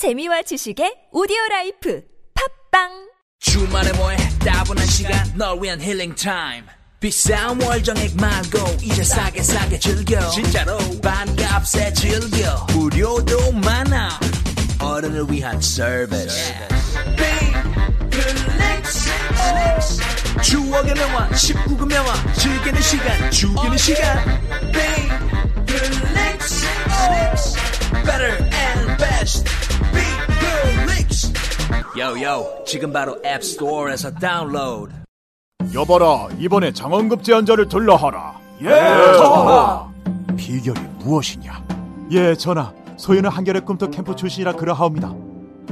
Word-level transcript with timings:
재미와 0.00 0.40
지식의 0.40 1.12
오디오 1.12 1.36
라이프. 1.50 2.00
팟빵! 2.70 2.88
주말에 3.38 3.92
뭐해? 3.92 4.16
따분한 4.38 4.86
시간 4.86 5.12
널 5.36 5.60
위한 5.60 5.78
힐링 5.78 6.14
타임. 6.14 6.64
비싼 7.00 7.60
월정액 7.60 8.16
말고 8.16 8.78
이제 8.80 9.04
싸게 9.04 9.42
싸게 9.42 9.78
즐겨. 9.78 10.26
진짜로 10.30 10.78
반값에 11.02 11.92
즐겨. 11.92 12.66
무료도 12.72 13.52
많아. 13.52 14.18
어른을 14.80 15.26
위한 15.28 15.60
서비스 15.60 16.54
추억의 20.42 20.94
명화 20.94 21.28
19금 21.28 21.86
명화 21.86 22.32
즐기는 22.32 22.80
시간 22.80 23.30
죽이는 23.30 23.76
시간. 23.76 24.40
Better 28.02 28.32
and 28.50 28.96
best 28.96 29.69
요요 31.98 32.62
지금 32.64 32.92
바로 32.92 33.18
앱스토어에서 33.24 34.12
다운로드 34.14 34.92
여봐라 35.74 36.28
이번에 36.38 36.72
장원급제한 36.72 37.22
자를 37.22 37.68
들라 37.68 38.07
하라. 38.07 38.40
예 38.62 38.68
전하! 38.68 39.88
비결이 40.36 40.80
무엇이냐? 40.98 41.64
예 42.12 42.34
전하 42.34 42.72
소인은 42.96 43.30
한겨레 43.30 43.60
꿈터 43.60 43.88
캠프 43.88 44.16
출신이라 44.16 44.52
그러하옵니다. 44.52 45.14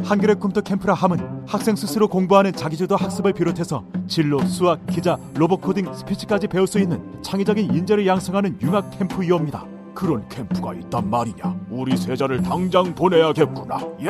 한겨레 0.05 0.35
꿈터 0.35 0.61
캠프라 0.61 0.95
함은 0.95 1.45
학생 1.47 1.75
스스로 1.75 2.07
공부하는 2.07 2.53
자기주도 2.53 2.97
학습을 2.97 3.33
비롯해서 3.33 3.85
진로, 4.07 4.39
수학, 4.47 4.87
기자, 4.87 5.19
로봇 5.35 5.61
코딩, 5.61 5.93
스피치까지 5.93 6.47
배울 6.47 6.67
수 6.67 6.79
있는 6.79 7.03
창의적인 7.23 7.75
인재를 7.75 8.07
양성하는 8.07 8.59
융합 8.63 8.97
캠프이옵니다 8.99 9.65
그런 9.99 10.29
캠프가 10.29 10.75
있단 10.75 11.11
말이냐? 11.11 11.57
우리 11.71 11.97
세자를 11.97 12.41
당장 12.41 12.95
보내야겠구나. 12.95 13.81
예 14.03 14.07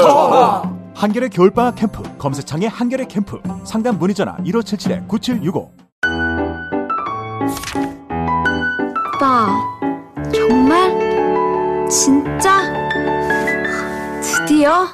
전하! 0.00 0.62
한겨레 0.94 1.30
겨울방학 1.30 1.74
캠프 1.74 2.00
검색창에 2.16 2.68
한겨레 2.68 3.06
캠프. 3.08 3.40
상담 3.64 3.98
문의 3.98 4.14
전화 4.14 4.36
1577-9765 4.36 5.68
오빠, 9.16 9.48
정말? 10.32 11.88
진짜? 11.90 12.62
드디어? 14.22 14.86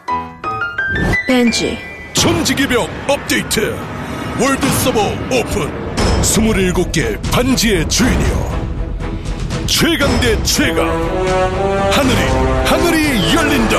벤지, 1.27 1.77
천지기병 2.14 2.86
업데이트. 3.06 3.77
월드 4.41 4.67
서버 4.83 5.01
오픈. 5.27 5.89
27개 6.23 7.20
반지의 7.30 7.86
주인이여 7.86 8.48
최강 9.69 10.08
대 10.22 10.42
최강 10.44 10.88
하늘이 11.92 12.20
하늘이 12.64 13.34
열린다 13.34 13.77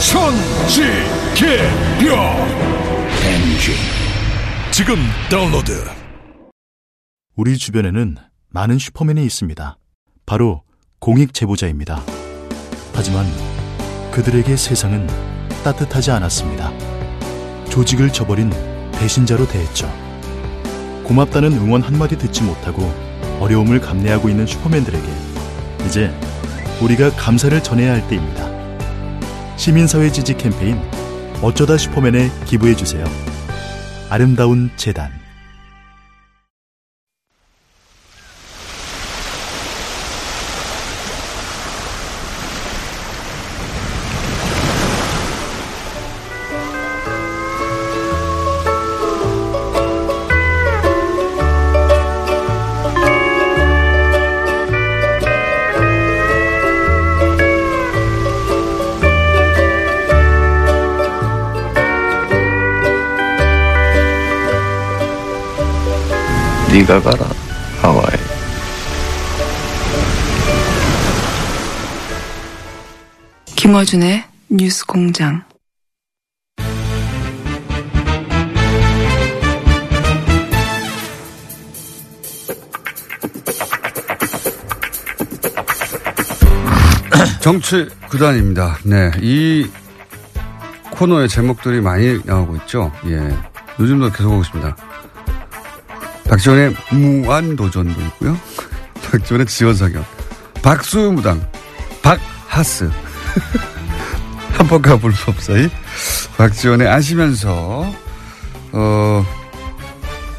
천지개병 0.00 2.08
벤지 3.20 3.74
지금 4.70 4.96
다운로드 5.30 5.84
우리 7.36 7.58
주변에는 7.58 8.16
많은 8.48 8.78
슈퍼맨이 8.78 9.22
있습니다. 9.26 9.76
바로 10.24 10.62
공익 11.00 11.34
제보자입니다. 11.34 12.02
하지만 12.94 13.26
그들에게 14.12 14.56
세상은 14.56 15.06
따뜻하지 15.62 16.12
않았습니다. 16.12 16.72
조직을 17.68 18.10
저버린 18.10 18.50
배신자로 18.92 19.46
대했죠. 19.48 19.86
고맙다는 21.04 21.52
응원 21.52 21.82
한마디 21.82 22.16
듣지 22.16 22.42
못하고 22.42 23.09
어려움을 23.40 23.80
감내하고 23.80 24.28
있는 24.28 24.46
슈퍼맨들에게 24.46 25.04
이제 25.86 26.14
우리가 26.80 27.10
감사를 27.10 27.60
전해야 27.62 27.92
할 27.92 28.06
때입니다. 28.08 28.48
시민사회 29.56 30.12
지지 30.12 30.36
캠페인 30.36 30.80
어쩌다 31.42 31.76
슈퍼맨에 31.76 32.30
기부해주세요. 32.46 33.04
아름다운 34.08 34.70
재단 34.76 35.19
네가 66.90 67.08
가라 67.08 67.24
하와이 67.82 68.16
김어준의 73.54 74.24
뉴스 74.48 74.84
공장. 74.84 75.44
정치 87.40 87.88
구단입니다. 88.08 88.78
네, 88.84 89.12
이 89.20 89.70
코너의 90.90 91.28
제목들이 91.28 91.80
많이 91.80 92.18
나오고 92.24 92.56
있죠. 92.56 92.90
예, 93.06 93.32
요즘도 93.78 94.10
계속 94.10 94.32
오고 94.32 94.42
있습니다. 94.42 94.89
박지원의 96.30 96.76
무한도전도 96.92 98.00
있고요. 98.00 98.38
박지원의 99.10 99.48
지원사격, 99.48 100.04
박수무당, 100.62 101.44
박하스, 102.02 102.88
한번가 104.54 104.96
불법 104.98 105.40
사이, 105.40 105.68
박지원의 106.36 106.86
아시면서, 106.86 107.92
어, 108.70 109.26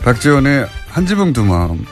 박지원의 0.06 0.66
한지붕 0.88 1.34
두 1.34 1.44
마음, 1.44 1.86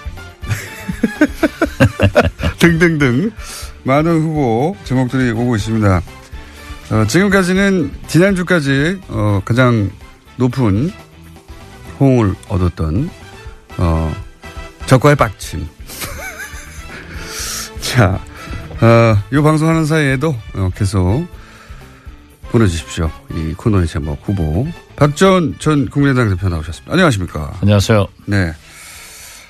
등등등. 2.57 3.31
많은 3.83 4.21
후보 4.21 4.75
제목들이 4.83 5.31
오고 5.31 5.55
있습니다. 5.55 6.01
어, 6.91 7.05
지금까지는 7.07 7.91
지난주까지 8.07 8.99
어, 9.07 9.41
가장 9.45 9.89
높은 10.35 10.91
호응을 11.99 12.35
얻었던 12.49 13.09
어, 13.79 14.13
적과의 14.87 15.15
빡침. 15.15 15.65
자, 17.79 18.21
어, 18.81 19.17
이 19.31 19.41
방송하는 19.41 19.85
사이에도 19.85 20.35
어, 20.53 20.69
계속 20.75 21.25
보내주십시오. 22.51 23.09
이 23.33 23.53
코너의 23.53 23.87
제목 23.87 24.19
후보 24.27 24.67
박전 24.97 25.55
전 25.59 25.89
국민의당 25.89 26.29
대표 26.29 26.49
나오셨습니다. 26.49 26.91
안녕하십니까? 26.91 27.57
안녕하세요. 27.61 28.07
네. 28.25 28.53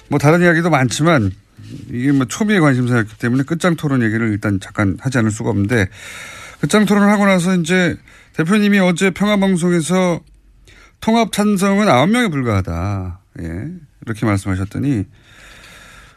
뭐 0.10 0.20
다른 0.20 0.42
이야기도 0.42 0.70
많지만 0.70 1.32
이게 1.90 2.12
뭐 2.12 2.26
초미의 2.26 2.62
관심사였기 2.62 3.18
때문에 3.18 3.44
끝장 3.44 3.76
토론 3.76 4.04
얘기를 4.04 4.30
일단 4.30 4.60
잠깐 4.60 4.98
하지 5.00 5.18
않을 5.18 5.32
수가 5.32 5.50
없는데 5.50 5.88
끝장 6.62 6.86
토론을 6.86 7.10
하고 7.10 7.26
나서 7.26 7.56
이제 7.56 7.98
대표님이 8.34 8.80
어제 8.80 9.10
평화방송에서 9.10 10.20
통합 11.00 11.32
찬성은 11.32 11.88
9명에 11.88 12.32
불과하다. 12.32 13.22
예. 13.42 13.89
이렇게 14.10 14.26
말씀하셨더니 14.26 15.06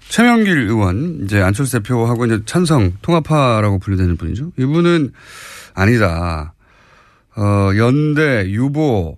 최명길 0.08 0.58
의원 0.58 1.20
이제 1.24 1.40
안철수 1.40 1.72
대표하고 1.72 2.26
이제 2.26 2.40
찬성 2.44 2.92
통합파라고 3.02 3.78
분류되는 3.78 4.16
분이죠. 4.16 4.52
이분은 4.58 5.12
아니다. 5.74 6.54
어, 7.36 7.70
연대, 7.76 8.50
유보, 8.50 9.16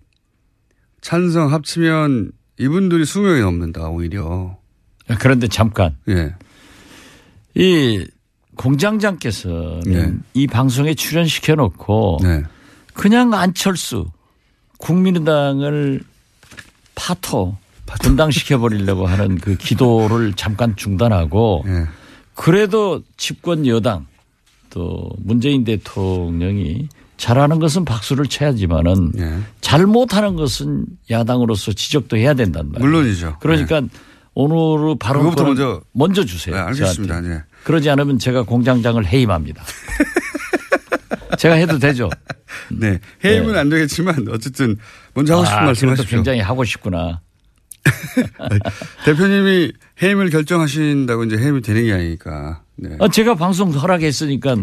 찬성 1.00 1.53
합치면 1.53 2.31
이분들이 2.59 3.03
20명이 3.03 3.41
넘는다, 3.41 3.88
오히려. 3.88 4.56
그런데 5.19 5.49
잠깐. 5.49 5.97
예. 6.09 6.35
이 7.55 8.06
공장장께서는 8.56 9.81
네. 9.85 10.12
이 10.35 10.47
방송에 10.47 10.94
출연시켜 10.94 11.56
놓고 11.56 12.20
네. 12.23 12.44
그냥 12.93 13.35
안철수 13.35 14.06
국민의당을 14.79 16.03
파토 16.94 17.56
분당시켜 17.86 18.58
버리려고 18.58 19.06
하는 19.06 19.38
그 19.38 19.56
기도를 19.56 20.32
잠깐 20.34 20.75
중단하고 20.76 21.64
예. 21.66 21.84
그래도 22.34 23.02
집권 23.16 23.66
여당 23.66 24.06
또 24.70 25.08
문재인 25.19 25.64
대통령이 25.64 26.88
잘하는 27.16 27.58
것은 27.60 27.84
박수를 27.84 28.26
쳐야지만은 28.26 29.12
예. 29.19 29.38
잘못하는 29.60 30.34
것은 30.34 30.84
야당으로서 31.10 31.72
지적도 31.72 32.16
해야 32.16 32.34
된단 32.34 32.70
말이에요. 32.72 32.81
물론이죠. 32.90 33.36
그러니까 33.40 33.82
오늘의 34.34 34.96
발언 34.98 35.22
그거부터 35.22 35.44
먼저- 35.44 35.81
먼저 35.92 36.25
주세요. 36.25 36.56
네, 36.56 36.60
알겠습니다. 36.60 37.20
네. 37.20 37.42
그러지 37.62 37.88
않으면 37.88 38.19
제가 38.19 38.42
공장장을 38.42 39.04
해임합니다. 39.06 39.62
제가 41.38 41.54
해도 41.54 41.78
되죠. 41.78 42.10
네. 42.72 42.98
해임은 43.25 43.56
안 43.56 43.69
되겠지만 43.69 44.26
어쨌든 44.31 44.76
먼저 45.14 45.34
하고 45.34 45.44
싶은 45.44 45.58
아, 45.58 45.62
말씀 45.66 45.86
그래도 45.88 46.00
하십시오. 46.02 46.16
굉장히 46.19 46.40
하고 46.40 46.64
싶구나. 46.64 47.20
대표님이 49.04 49.72
해임을 50.02 50.31
결정하신다고 50.31 51.25
이제 51.25 51.36
해임이 51.36 51.60
되는 51.62 51.84
게 51.84 51.92
아니니까. 51.92 52.62
네. 52.76 52.96
어, 52.98 53.08
제가 53.08 53.34
방송 53.34 53.70
허락했으니까 53.72 54.56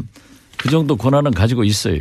그 0.57 0.69
정도 0.69 0.95
권한은 0.95 1.31
가지고 1.31 1.63
있어요. 1.63 2.00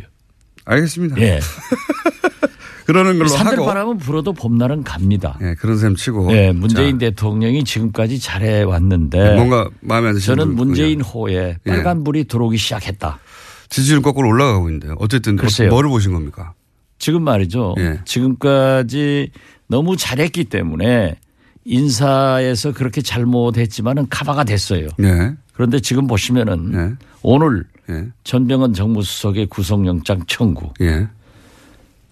알겠습니다. 0.65 1.21
예. 1.21 1.41
그러는 2.87 3.19
걸로 3.19 3.31
하고. 3.31 3.37
산들 3.45 3.65
바람은 3.65 3.99
불어도 3.99 4.33
봄날은 4.33 4.83
갑니다. 4.83 5.39
예, 5.43 5.55
그런 5.55 5.79
셈 5.79 5.95
치고. 5.95 6.33
예, 6.33 6.51
문재인 6.51 6.99
자, 6.99 7.07
대통령이 7.07 7.63
지금까지 7.63 8.19
잘해 8.19 8.63
왔는데 8.65 9.37
뭔가 9.37 9.69
마음에 9.81 10.09
안 10.09 10.15
드시는 10.15 10.37
저는. 10.39 10.57
문재인 10.57 11.01
호에 11.01 11.57
빨간 11.65 12.03
불이 12.03 12.25
들어오기 12.25 12.57
시작했다. 12.57 13.21
지지율 13.69 14.03
거꾸로 14.03 14.29
올라가고 14.29 14.69
있는데요. 14.69 14.97
어쨌든 14.99 15.37
글쎄요. 15.37 15.71
뭐를 15.71 15.89
보신 15.91 16.13
겁니까? 16.13 16.53
지금 17.01 17.25
말이죠. 17.25 17.75
예. 17.79 17.99
지금까지 18.05 19.33
너무 19.67 19.97
잘했기 19.97 20.45
때문에 20.45 21.17
인사에서 21.65 22.73
그렇게 22.73 23.01
잘못했지만은 23.01 24.07
카바가 24.09 24.45
됐어요. 24.45 24.89
네. 24.99 25.35
그런데 25.55 25.81
지금 25.81 26.07
보시면은 26.07 26.71
네. 26.71 26.95
오늘 27.23 27.65
예. 27.89 28.07
전병헌 28.23 28.75
정무수석의 28.75 29.47
구속영장 29.47 30.25
청구, 30.27 30.73
예. 30.83 31.09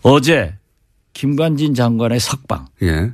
어제 0.03 0.55
김관진 1.13 1.75
장관의 1.75 2.19
석방 2.19 2.67
예. 2.83 3.13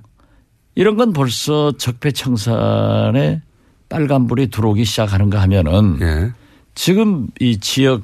이런 0.77 0.97
건 0.97 1.12
벌써 1.12 1.73
적폐청산에 1.77 3.43
빨간불이 3.88 4.49
들어오기 4.49 4.85
시작하는가 4.85 5.43
하면은 5.43 5.99
예. 6.00 6.32
지금 6.75 7.29
이 7.41 7.59
지역 7.59 8.03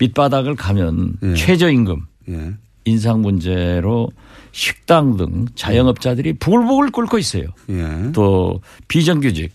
밑바닥을 0.00 0.56
가면 0.56 1.14
예. 1.22 1.34
최저임금 1.34 2.02
예. 2.30 2.54
인상 2.84 3.22
문제로 3.22 4.10
식당 4.52 5.16
등 5.16 5.46
자영업자들이 5.54 6.34
부글부글 6.34 6.90
끓고 6.92 7.18
있어요. 7.18 7.44
예. 7.70 8.12
또 8.12 8.60
비정규직. 8.88 9.52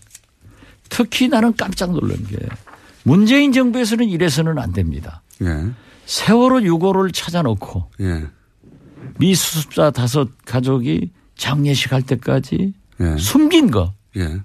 특히 0.88 1.28
나는 1.28 1.54
깜짝 1.56 1.92
놀란 1.92 2.16
게 2.26 2.36
문재인 3.04 3.52
정부에서는 3.52 4.08
이래서는 4.08 4.58
안 4.58 4.72
됩니다. 4.72 5.22
예. 5.42 5.66
세월호 6.06 6.58
6호를 6.60 7.14
찾아놓고 7.14 7.90
예. 8.00 8.24
미수습자 9.18 9.90
다섯 9.92 10.28
가족이 10.44 11.10
장례식 11.36 11.92
할 11.92 12.02
때까지 12.02 12.74
예. 13.00 13.16
숨긴 13.18 13.70
거. 13.70 13.94
예. 14.16 14.40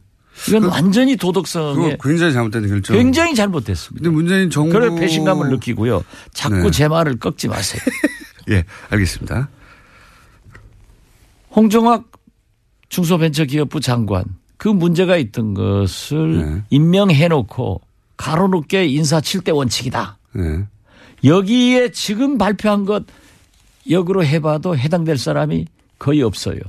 이건 0.47 0.61
그- 0.63 0.67
완전히 0.67 1.15
도덕성에 1.15 1.97
굉장히 2.01 2.33
잘못된 2.33 2.67
결정. 2.67 2.95
굉장히 2.95 3.35
잘못됐습니다. 3.35 4.03
근데 4.03 4.13
문재인 4.15 4.49
정부. 4.49 4.71
그래 4.73 4.93
배신감을 4.99 5.49
느끼고요. 5.49 6.03
자꾸 6.33 6.55
네. 6.63 6.71
제 6.71 6.87
말을 6.87 7.17
꺾지 7.19 7.47
마세요. 7.47 7.81
예, 8.49 8.63
알겠습니다. 8.89 9.49
홍정학 11.55 12.11
중소벤처기업부 12.89 13.79
장관 13.79 14.25
그 14.57 14.67
문제가 14.67 15.17
있던 15.17 15.53
것을 15.53 16.37
네. 16.37 16.63
임명해놓고 16.69 17.81
가로놓게 18.17 18.85
인사 18.87 19.19
7대 19.19 19.55
원칙이다. 19.55 20.17
예. 20.37 20.65
여기에 21.23 21.91
지금 21.91 22.37
발표한 22.37 22.85
것 22.85 23.05
역으로 23.89 24.23
해봐도 24.23 24.77
해당될 24.77 25.17
사람이 25.17 25.65
거의 25.99 26.21
없어요. 26.21 26.59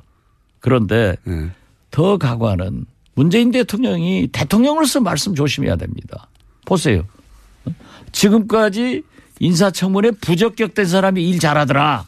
그런데 0.60 1.16
예. 1.28 1.50
더 1.90 2.18
가관은 2.18 2.86
문재인 3.14 3.50
대통령이 3.50 4.28
대통령으로서 4.32 5.00
말씀 5.00 5.34
조심해야 5.34 5.76
됩니다. 5.76 6.28
보세요. 6.64 7.04
지금까지 8.12 9.02
인사청문회 9.40 10.12
부적격된 10.12 10.86
사람이 10.86 11.28
일 11.28 11.38
잘하더라. 11.38 12.06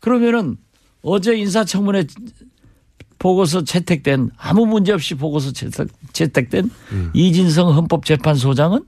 그러면은 0.00 0.56
어제 1.02 1.36
인사청문회 1.36 2.06
보고서 3.18 3.62
채택된 3.64 4.30
아무 4.36 4.66
문제 4.66 4.92
없이 4.92 5.14
보고서 5.14 5.52
채택, 5.52 5.88
채택된 6.12 6.70
이진성 7.14 7.74
헌법재판소장은 7.76 8.84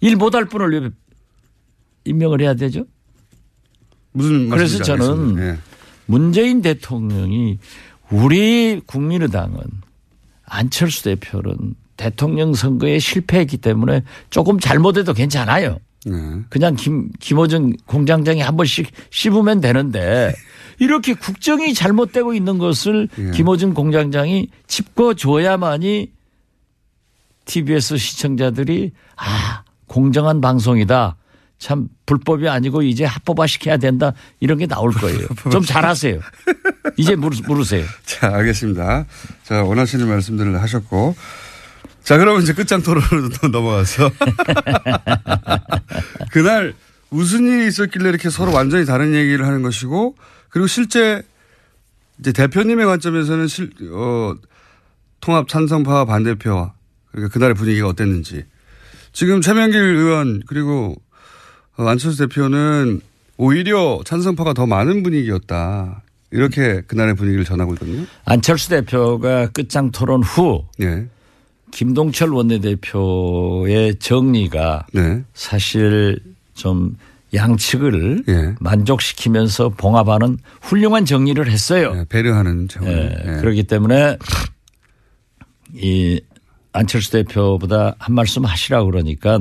일 0.00 0.16
못할 0.16 0.46
분을 0.46 0.82
왜 0.82 0.90
임명을 2.04 2.40
해야 2.40 2.54
되죠? 2.54 2.84
무슨 4.12 4.48
그래서 4.48 4.82
저는. 4.82 5.38
예. 5.38 5.58
문재인 6.06 6.62
대통령이 6.62 7.58
우리 8.10 8.80
국민의당은 8.86 9.60
안철수 10.44 11.04
대표는 11.04 11.74
대통령 11.98 12.54
선거에 12.54 12.98
실패했기 12.98 13.58
때문에 13.58 14.02
조금 14.30 14.58
잘못해도 14.58 15.12
괜찮아요. 15.12 15.78
예. 16.12 16.44
그냥 16.48 16.74
김, 16.74 17.10
김호준 17.20 17.76
공장장이 17.86 18.40
한 18.40 18.56
번씩 18.56 18.90
씹으면 19.10 19.60
되는데 19.60 20.34
이렇게 20.78 21.14
국정이 21.14 21.74
잘못되고 21.74 22.34
있는 22.34 22.58
것을 22.58 23.08
예. 23.18 23.30
김호준 23.30 23.74
공장장이 23.74 24.48
짚어줘야만이 24.66 26.12
TBS 27.44 27.96
시청자들이 27.96 28.92
아, 29.16 29.62
공정한 29.86 30.40
방송이다. 30.40 31.16
참 31.58 31.88
불법이 32.06 32.48
아니고 32.48 32.82
이제 32.82 33.04
합법화 33.04 33.46
시켜야 33.48 33.76
된다. 33.76 34.12
이런 34.38 34.58
게 34.58 34.66
나올 34.66 34.92
거예요. 34.92 35.26
좀 35.50 35.62
잘하세요. 35.62 36.20
이제 36.96 37.16
물으, 37.16 37.36
물으세요. 37.46 37.84
자, 38.06 38.32
알겠습니다. 38.34 39.06
자, 39.42 39.64
원하시는 39.64 40.06
말씀들을 40.06 40.60
하셨고. 40.62 41.16
자, 42.02 42.16
그러면 42.16 42.42
이제 42.42 42.52
끝장 42.52 42.82
토론으로 42.82 43.28
또 43.40 43.48
넘어가서. 43.52 44.10
그날 46.32 46.74
무슨 47.10 47.46
일이 47.46 47.66
있었길래 47.66 48.08
이렇게 48.08 48.30
서로 48.30 48.52
완전히 48.52 48.84
다른 48.86 49.14
얘기를 49.14 49.46
하는 49.46 49.62
것이고, 49.62 50.16
그리고 50.48 50.66
실제 50.66 51.22
이제 52.20 52.32
대표님의 52.32 52.86
관점에서는 52.86 53.46
실, 53.46 53.70
어, 53.92 54.34
통합 55.20 55.48
찬성파와 55.48 56.04
반대표와 56.04 56.74
그러니까 57.10 57.32
그날의 57.32 57.54
분위기가 57.54 57.88
어땠는지. 57.88 58.44
지금 59.12 59.40
최명길 59.40 59.80
의원 59.80 60.42
그리고 60.46 60.96
어, 61.76 61.86
안철수 61.86 62.18
대표는 62.26 63.00
오히려 63.36 64.00
찬성파가 64.04 64.52
더 64.52 64.66
많은 64.66 65.02
분위기였다. 65.02 66.02
이렇게 66.30 66.82
그날의 66.82 67.14
분위기를 67.14 67.44
전하고 67.44 67.72
있거든요. 67.74 68.04
안철수 68.24 68.68
대표가 68.68 69.48
끝장 69.48 69.90
토론 69.90 70.22
후 70.22 70.64
예. 70.80 71.06
김동철 71.70 72.32
원내대표의 72.32 73.96
정리가 73.96 74.86
네. 74.92 75.22
사실 75.34 76.18
좀 76.54 76.96
양측을 77.34 78.24
예. 78.28 78.54
만족시키면서 78.58 79.70
봉합하는 79.70 80.38
훌륭한 80.62 81.04
정리를 81.04 81.50
했어요. 81.50 81.92
예, 81.96 82.04
배려하는 82.08 82.68
차원. 82.68 82.90
예, 82.90 83.14
예. 83.26 83.40
그렇기 83.40 83.64
때문에 83.64 84.16
이 85.74 86.20
안철수 86.72 87.10
대표보다 87.12 87.94
한 87.98 88.14
말씀 88.14 88.44
하시라고 88.44 88.90
그러니까 88.90 89.38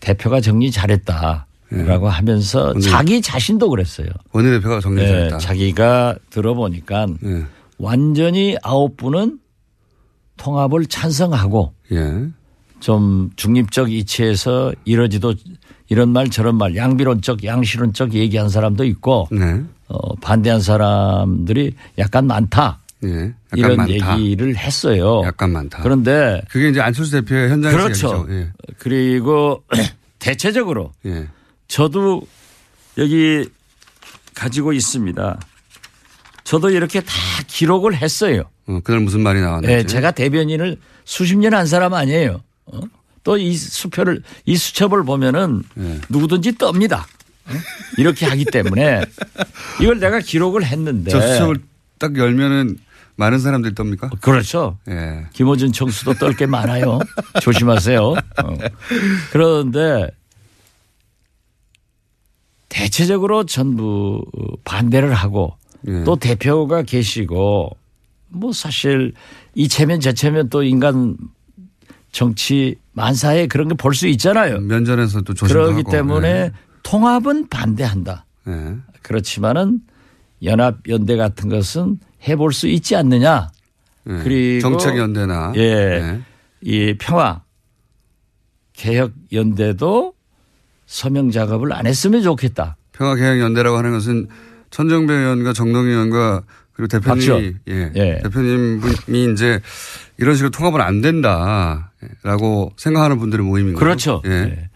대표가 0.00 0.40
정리 0.40 0.70
잘했다 0.70 1.46
라고 1.70 2.08
하면서 2.08 2.70
오늘- 2.70 2.80
자기 2.80 3.20
자신도 3.20 3.68
그랬어요. 3.70 4.06
원내대표가 4.32 4.80
정리 4.80 5.02
예, 5.02 5.06
잘했다. 5.08 5.38
자기가 5.38 6.14
들어보니까 6.30 7.08
예. 7.24 7.42
완전히 7.78 8.56
아홉 8.62 8.96
분은 8.96 9.40
통합을 10.36 10.86
찬성하고 10.86 11.72
예. 11.92 12.26
좀 12.80 13.30
중립적 13.36 13.90
이치에서 13.90 14.72
이러지도 14.84 15.34
이런 15.88 16.10
말 16.10 16.28
저런 16.30 16.56
말 16.56 16.76
양비론적 16.76 17.44
양실론적 17.44 18.14
얘기한 18.14 18.48
사람도 18.48 18.84
있고 18.84 19.28
네. 19.30 19.62
어, 19.88 20.14
반대한 20.16 20.60
사람들이 20.60 21.74
약간 21.98 22.26
많다 22.26 22.80
예. 23.04 23.08
약간 23.08 23.34
이런 23.52 23.76
많다. 23.76 24.18
얘기를 24.20 24.56
했어요. 24.56 25.22
약간 25.24 25.52
많다. 25.52 25.82
그런데 25.82 26.42
그게 26.50 26.68
이제 26.70 26.80
안철수 26.80 27.12
대표의 27.12 27.50
현장에서 27.50 27.78
그렇죠. 27.82 28.26
예. 28.30 28.52
그리고 28.78 29.62
대체적으로 30.18 30.92
예. 31.06 31.28
저도 31.68 32.22
여기 32.98 33.48
가지고 34.34 34.72
있습니다. 34.72 35.38
저도 36.44 36.70
이렇게 36.70 37.00
다 37.00 37.12
기록을 37.46 37.94
했어요. 37.96 38.44
어, 38.66 38.80
그날 38.82 39.00
무슨 39.00 39.20
말이 39.20 39.40
나왔는지. 39.40 39.74
네, 39.74 39.86
제가 39.86 40.10
대변인을 40.10 40.76
수십 41.04 41.36
년 41.38 41.54
한 41.54 41.66
사람 41.66 41.94
아니에요. 41.94 42.40
어? 42.66 42.80
또이 43.22 43.54
수표를 43.56 44.22
이 44.44 44.56
수첩을 44.56 45.04
보면은 45.04 45.62
네. 45.74 46.00
누구든지 46.08 46.52
떱니다. 46.52 47.00
어? 47.00 47.52
이렇게 47.98 48.26
하기 48.26 48.44
때문에 48.46 49.02
이걸 49.80 49.98
내가 50.00 50.20
기록을 50.20 50.64
했는데 50.64 51.10
저 51.10 51.20
수첩을 51.20 51.56
딱 51.98 52.16
열면은 52.16 52.78
많은 53.16 53.38
사람들이 53.38 53.74
떱니까? 53.74 54.10
그렇죠. 54.20 54.78
예. 54.88 55.26
김호준 55.32 55.72
청수도 55.72 56.14
떨 56.14 56.34
게 56.34 56.44
많아요. 56.46 56.98
조심하세요. 57.40 58.02
어. 58.04 58.16
그런데 59.32 60.08
대체적으로 62.68 63.44
전부 63.44 64.22
반대를 64.64 65.14
하고 65.14 65.56
예. 65.88 66.04
또 66.04 66.16
대표가 66.16 66.82
계시고 66.82 67.76
뭐 68.28 68.52
사실 68.52 69.12
이 69.54 69.68
체면 69.68 70.00
저 70.00 70.12
체면 70.12 70.48
또 70.48 70.62
인간 70.62 71.16
정치 72.12 72.76
만사에 72.92 73.46
그런 73.46 73.68
거볼수 73.68 74.06
있잖아요. 74.08 74.60
면전에서 74.60 75.22
또 75.22 75.34
조심도 75.34 75.60
그러기 75.60 75.78
하고. 75.80 75.90
때문에 75.90 76.28
예. 76.28 76.52
통합은 76.82 77.48
반대한다. 77.48 78.24
예. 78.48 78.76
그렇지만은 79.02 79.80
연합 80.42 80.78
연대 80.88 81.16
같은 81.16 81.48
것은 81.48 81.98
해볼 82.26 82.52
수 82.52 82.68
있지 82.68 82.96
않느냐. 82.96 83.48
예. 84.08 84.18
그리고 84.22 84.60
정책 84.60 84.96
연대나 84.96 85.52
예, 85.56 85.60
예. 85.60 86.20
이 86.62 86.94
평화 86.98 87.42
개혁 88.72 89.12
연대도 89.32 90.14
서명 90.86 91.30
작업을 91.30 91.72
안 91.72 91.86
했으면 91.86 92.22
좋겠다. 92.22 92.76
평화 92.92 93.14
개혁 93.14 93.40
연대라고 93.40 93.76
하는 93.76 93.92
것은 93.92 94.28
천정배 94.70 95.12
의원과 95.12 95.52
정동희 95.52 95.90
의원과 95.90 96.44
그리고 96.76 96.88
대표님이 96.88 97.26
맞죠? 97.26 97.42
예, 97.68 97.90
예. 97.96 98.18
대표님이 98.22 99.32
이제 99.32 99.60
이런 100.18 100.34
식으로 100.34 100.50
통합은 100.50 100.80
안 100.80 101.00
된다라고 101.00 102.72
생각하는 102.76 103.18
분들의 103.18 103.44
모임인 103.44 103.74
거죠. 103.74 103.80
그렇죠. 103.84 104.22
예. 104.26 104.30
예. 104.30 104.68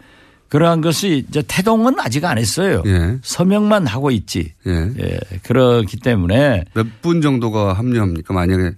그러한 0.49 0.81
것이 0.81 1.25
이제 1.29 1.41
태동은 1.47 1.99
아직 1.99 2.25
안 2.25 2.37
했어요. 2.37 2.81
예. 2.85 3.17
서명만 3.21 3.85
하고 3.87 4.11
있지. 4.11 4.53
예. 4.67 4.91
예. 4.99 5.19
그렇기 5.43 5.97
때문에 5.99 6.65
몇 6.73 6.87
분 7.01 7.21
정도가 7.21 7.73
합류합니까? 7.73 8.33
만약에 8.33 8.71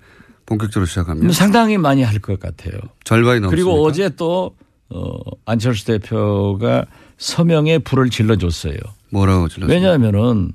본격적으로 0.45 0.85
시작하면 0.85 1.31
상당히 1.31 1.77
많이 1.77 2.03
할 2.03 2.19
것 2.19 2.39
같아요. 2.39 2.73
절반이 3.05 3.39
넘습니까? 3.39 3.49
그리고 3.49 3.83
어제 3.85 4.09
또 4.17 4.53
어, 4.89 5.13
안철수 5.45 5.85
대표가 5.85 6.85
서명에 7.17 7.79
불을 7.79 8.09
질러줬어요. 8.09 8.75
뭐라고 9.09 9.47
질렀어요? 9.47 9.73
왜냐하면은 9.73 10.51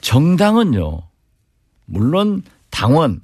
정당은요, 0.00 1.02
물론 1.86 2.42
당원, 2.70 3.20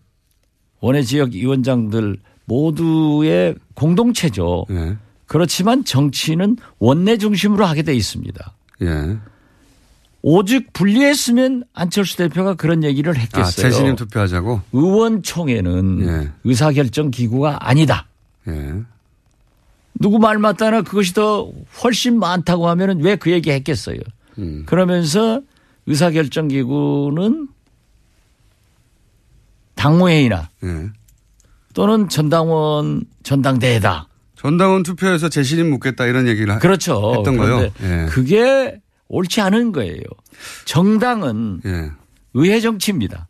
원외 0.81 1.03
지역 1.03 1.31
위원장들 1.33 2.17
모두의 2.47 3.55
공동체죠. 3.75 4.67
예. 4.71 4.97
그렇지만 5.27 5.85
정치는 5.85 6.57
원내 6.79 7.17
중심으로 7.19 7.65
하게 7.65 7.83
돼 7.83 7.95
있습니다. 7.95 8.53
예. 8.83 9.17
오직 10.25 10.73
분리했으면 10.73 11.65
안철수 11.73 12.17
대표가 12.17 12.55
그런 12.55 12.85
얘기를 12.85 13.13
아, 13.17 13.19
했겠어요. 13.21 13.51
재신임 13.71 13.97
투표하자고? 13.97 14.61
의원총회는 14.73 16.07
예. 16.07 16.31
의사결정 16.45 17.11
기구가 17.11 17.69
아니다. 17.69 18.07
예. 18.49 18.75
누구 20.01 20.19
말 20.19 20.39
맞다나 20.39 20.83
그것이 20.83 21.15
더 21.15 21.51
훨씬 21.83 22.19
많다고 22.19 22.69
하면은 22.69 23.01
왜 23.03 23.17
그 23.17 23.31
얘기 23.31 23.51
했겠어요. 23.51 23.99
음. 24.39 24.63
그러면서 24.67 25.41
의사결정 25.87 26.49
기구는 26.49 27.49
당무회의나 29.83 30.49
예. 30.63 30.89
또는 31.75 32.09
전당원 32.09 33.05
전당대회다. 33.25 34.07
전당원 34.37 34.85
투표에서 34.85 35.29
재신임 35.29 35.71
묻겠다 35.71 36.07
이런 36.07 36.29
얘기를 36.29 36.55
하- 36.55 36.59
그렇죠. 36.61 37.15
했던 37.17 37.37
거요. 37.37 37.71
예. 37.83 38.07
그게 38.09 38.81
옳지 39.09 39.41
않은 39.41 39.73
거예요. 39.73 40.03
정당은 40.67 41.63
예. 41.67 41.91
의회 42.35 42.61
정치입니다. 42.61 43.29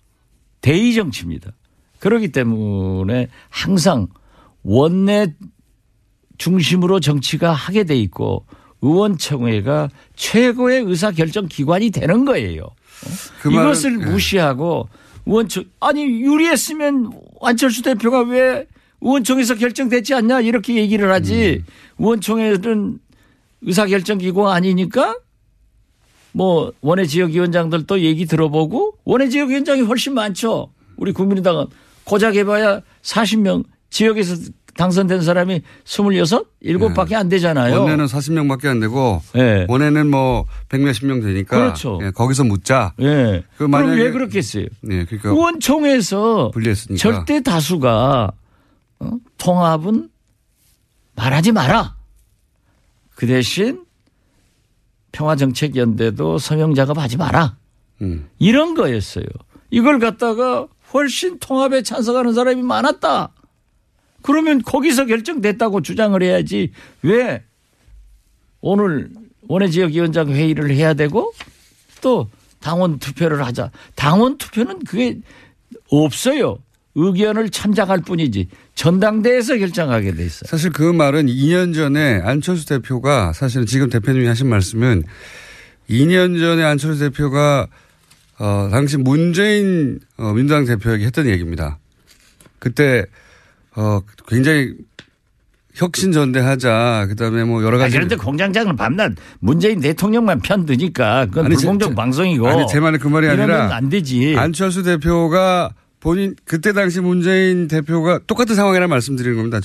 대의 0.61 0.95
정치입니다. 0.95 1.53
그렇기 2.01 2.33
때문에 2.33 3.29
항상 3.49 4.09
원내 4.63 5.35
중심으로 6.37 7.01
정치가 7.01 7.53
하게 7.53 7.85
돼 7.85 7.97
있고 7.97 8.45
의원총회가 8.83 9.89
최고의 10.17 10.83
의사결정 10.83 11.47
기관이 11.49 11.91
되는 11.91 12.25
거예요. 12.27 12.67
그 13.41 13.51
이것을 13.51 14.03
예. 14.03 14.05
무시하고 14.05 14.89
의 14.91 15.02
원총 15.25 15.65
아니 15.81 16.05
유리했으면 16.05 17.13
안철수 17.41 17.83
대표가 17.83 18.23
왜 18.23 18.67
의원총회에서 19.01 19.57
결정됐지 19.57 20.15
않냐 20.15 20.41
이렇게 20.41 20.77
얘기를 20.77 21.13
하지 21.13 21.63
음. 21.67 21.73
의원총회는 21.99 22.99
의사결정 23.63 24.19
기구가 24.19 24.55
아니니까 24.55 25.17
뭐 26.33 26.73
원외 26.81 27.07
지역위원장들도 27.07 28.01
얘기 28.01 28.27
들어보고 28.27 28.95
원외 29.05 29.29
지역위원장이 29.29 29.83
훨씬 29.83 30.15
많죠. 30.15 30.73
우리 30.97 31.13
국민의당은 31.13 31.67
고작 32.05 32.35
해봐야 32.35 32.81
40명 33.03 33.65
지역에서 33.91 34.51
당선된 34.77 35.21
사람이 35.21 35.63
26, 35.85 36.61
7밖에 36.63 37.15
안 37.15 37.29
되잖아요. 37.29 37.75
네. 37.75 37.81
원내는 37.81 38.07
40명밖에 38.07 38.67
안 38.67 38.81
되고 38.81 39.21
예. 39.37 39.67
원내는 39.69 40.11
뭐 40.11 40.47
백몇십 40.69 41.07
명 41.07 41.21
되니까 41.21 41.57
그렇죠. 41.59 41.99
예, 42.03 42.11
거기서 42.11 42.45
묻자. 42.45 42.95
예. 43.01 43.45
그 43.57 43.67
그럼 43.69 43.91
왜 43.91 44.11
그렇겠어요? 44.11 44.65
예, 44.91 45.05
그러니까 45.05 45.29
의원총회에서 45.31 46.51
분리했으니까. 46.53 46.99
절대 46.99 47.43
다수가 47.43 48.33
어? 49.01 49.11
통합은 49.39 50.09
말하지 51.17 51.53
마라. 51.53 51.97
그 53.15 53.27
대신 53.27 53.85
평화정책연대도 55.13 56.39
서명 56.39 56.75
작업하지 56.75 57.19
마라. 57.19 57.57
음. 58.01 58.29
이런 58.39 58.75
거였어요. 58.75 59.27
이걸 59.71 59.99
갖다가 59.99 60.67
훨씬 60.95 61.39
통합에 61.39 61.83
찬성하는 61.83 62.33
사람이 62.33 62.63
많았다. 62.63 63.31
그러면 64.23 64.63
거기서 64.63 65.07
결정됐다고 65.07 65.83
주장을 65.83 66.21
해야지 66.23 66.71
왜 67.03 67.43
오늘 68.61 69.11
원외 69.49 69.69
지역위원장 69.69 70.31
회의를 70.31 70.71
해야 70.71 70.95
되고 70.95 71.33
또 72.01 72.29
당원 72.61 72.99
투표를 72.99 73.45
하자. 73.45 73.71
당원 73.95 74.39
투표는 74.39 74.85
그게 74.85 75.19
없어요. 75.91 76.59
의견을 76.95 77.51
참작할 77.51 78.03
뿐이지 78.03 78.49
전당대회에서 78.75 79.57
결정하게 79.57 80.15
돼 80.15 80.25
있어요. 80.27 80.43
사실 80.47 80.71
그 80.71 80.83
말은 80.83 81.27
2년 81.27 81.75
전에 81.75 82.21
안철수 82.23 82.67
대표가 82.67 83.33
사실은 83.33 83.67
지금 83.67 83.89
대표님이 83.89 84.27
하신 84.27 84.49
말씀은 84.49 85.03
2년 85.89 86.39
전에 86.39 86.63
안철수 86.63 87.01
대표가 87.01 87.67
어, 88.39 88.69
당시 88.71 88.99
문재인 88.99 90.01
어, 90.17 90.33
민주당 90.33 90.65
대표에게 90.65 91.07
했던 91.07 91.27
얘기입니다. 91.27 91.79
그때 92.59 93.07
어, 93.77 94.01
굉장히 94.29 94.75
혁신전대하자. 95.75 97.07
그다음에 97.09 97.45
뭐 97.45 97.63
여러 97.63 97.77
아, 97.79 97.81
가지. 97.81 97.95
그런데 97.95 98.17
공장장은 98.17 98.77
밤낮 98.77 99.13
문재인 99.41 99.81
대통령만 99.81 100.41
편 100.41 100.67
드니까 100.67 101.27
그건 101.27 101.47
아니, 101.47 101.57
제- 101.57 101.63
불공정 101.63 101.91
제- 101.91 101.95
방송이고. 101.95 102.47
아니 102.49 102.67
제 102.69 102.79
말은 102.81 102.99
그 102.99 103.09
말이 103.09 103.27
아니라 103.29 103.75
안 103.75 103.89
되지. 103.89 104.35
안철수 104.37 104.83
대표가 104.83 105.71
본인 106.01 106.35
그때 106.45 106.73
당시 106.73 107.01
문재인 107.01 107.69
대표가 107.69 108.21
똑같은 108.27 108.55
상황이라 108.55 108.87
말씀드리는 108.89 109.37
겁니다. 109.37 109.61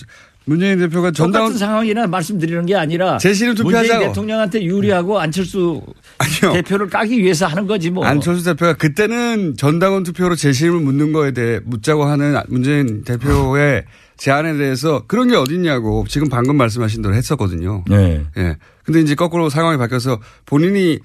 문재인 0.48 0.80
대표가 0.80 1.12
전당원 1.12 1.50
똑같은 1.50 1.60
상황이나 1.60 2.08
말씀드리는 2.08 2.66
게 2.66 2.76
아니라 2.76 3.18
재신임 3.18 3.54
문재인 3.54 3.84
투표하자고. 3.84 4.06
대통령한테 4.06 4.64
유리하고 4.64 5.20
안철수 5.20 5.82
아니요. 6.18 6.54
대표를 6.54 6.90
까기 6.90 7.20
위해서 7.20 7.46
하는 7.48 7.68
거지 7.68 7.90
뭐. 7.90 8.06
안철수 8.06 8.46
대표가 8.46 8.74
그때는 8.74 9.56
전당원 9.58 10.04
투표로 10.04 10.36
재신임을 10.36 10.80
묻는 10.80 11.12
거에 11.12 11.32
대해 11.32 11.60
묻자고 11.66 12.06
하는 12.06 12.40
문재인 12.48 13.04
대표의 13.04 13.84
제안에 14.16 14.56
대해서 14.56 15.04
그런 15.06 15.28
게 15.28 15.36
어딨냐고 15.36 16.06
지금 16.08 16.30
방금 16.30 16.56
말씀하신 16.56 17.02
대로 17.02 17.14
했었거든요. 17.14 17.84
네. 17.90 18.24
예. 18.38 18.56
근데 18.84 19.02
이제 19.02 19.16
거꾸로 19.16 19.50
상황이 19.50 19.78
바뀌어서 19.78 20.20
본인이 20.46 20.98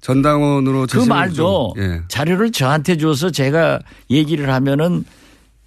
전당원으로 0.00 0.86
그 0.90 0.98
말도 0.98 1.74
좀, 1.76 1.84
예. 1.84 2.02
자료를 2.08 2.50
저한테 2.50 2.96
줘서 2.96 3.30
제가 3.30 3.78
얘기를 4.10 4.52
하면은 4.52 5.04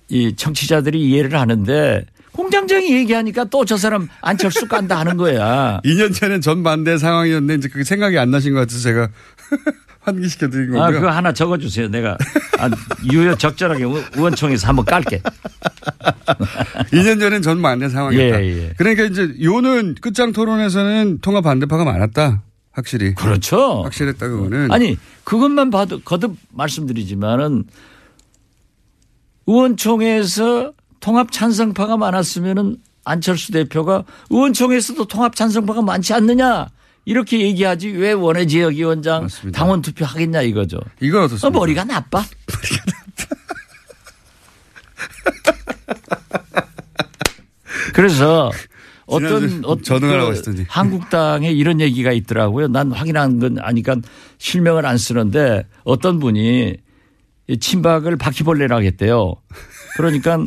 이 0.10 0.36
청취자들이 0.36 1.02
이해를 1.02 1.40
하는데 1.40 2.06
공장장이 2.34 2.92
얘기하니까 2.94 3.46
또 3.46 3.66
저 3.66 3.78
사람 3.78 4.08
안철수 4.22 4.68
깐다 4.68 4.98
하는 5.00 5.18
거야. 5.18 5.80
2년 5.86 6.14
전에 6.14 6.40
전반대 6.40 6.98
상황이었는데 6.98 7.56
이제 7.56 7.68
그게 7.70 7.84
생각이 7.84 8.18
안 8.18 8.32
나신 8.32 8.54
것 8.54 8.60
같아서 8.62 8.80
제가 8.80 9.10
환기시켜 10.02 10.50
드린 10.50 10.74
아, 10.76 10.86
거고요. 10.88 11.00
그거 11.02 11.12
하나 11.12 11.32
적어 11.32 11.58
주세요. 11.58 11.88
내가 11.88 12.18
아, 12.58 12.70
유효 13.12 13.36
적절하게 13.36 13.84
의- 13.84 14.04
의원총회에서 14.16 14.68
한번 14.68 14.86
깔게. 14.86 15.22
2년 16.92 17.20
전엔 17.20 17.42
전반대 17.44 17.88
상황이었다. 17.90 18.42
예, 18.44 18.48
예. 18.64 18.74
그러니까 18.78 19.04
이제 19.04 19.34
요는 19.42 19.96
끝장 20.02 20.32
토론에서는 20.32 21.20
통합 21.22 21.44
반대파가 21.44 21.84
많았다. 21.86 22.42
확실히. 22.72 23.14
그렇죠. 23.14 23.84
확실했다 23.84 24.28
그거는. 24.28 24.72
아니 24.72 24.98
그것만 25.24 25.70
봐도 25.70 26.00
거듭 26.02 26.36
말씀드리지만은 26.52 27.66
의원총회에서 29.48 30.74
통합 31.02 31.32
찬성파가 31.32 31.98
많았으면은 31.98 32.78
안철수 33.04 33.52
대표가 33.52 34.06
의원총회에서도 34.30 35.04
통합 35.06 35.36
찬성파가 35.36 35.82
많지 35.82 36.14
않느냐 36.14 36.70
이렇게 37.04 37.42
얘기하지 37.42 37.90
왜 37.90 38.14
원외 38.14 38.46
지역 38.46 38.74
위원장 38.74 39.24
맞습니다. 39.24 39.58
당원 39.58 39.82
투표 39.82 40.06
하겠냐 40.06 40.44
이거죠. 40.44 40.80
이건 41.02 41.22
어, 41.22 41.26
어떻습니까? 41.26 41.60
머리가 41.60 41.84
나빠. 41.84 42.24
그래서 47.94 48.52
어떤 49.08 49.62
어떤 49.66 50.00
그. 50.00 50.64
한국당에 50.70 51.52
이런 51.52 51.82
얘기가 51.82 52.12
있더라고요. 52.12 52.68
난 52.68 52.92
확인한 52.92 53.40
건 53.40 53.58
아니까 53.60 53.96
실명을 54.38 54.86
안 54.86 54.98
쓰는데 54.98 55.66
어떤 55.84 56.20
분이 56.20 56.78
이 57.48 57.58
친박을 57.58 58.16
바퀴벌레라고 58.18 58.84
했대요. 58.84 59.36
그러니까 59.98 60.38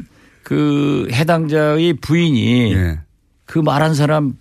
그 0.45 1.09
해당자의 1.11 1.95
부인이 1.95 2.75
예. 2.75 3.01
그 3.47 3.59
말한 3.59 3.95
사람 3.95 4.35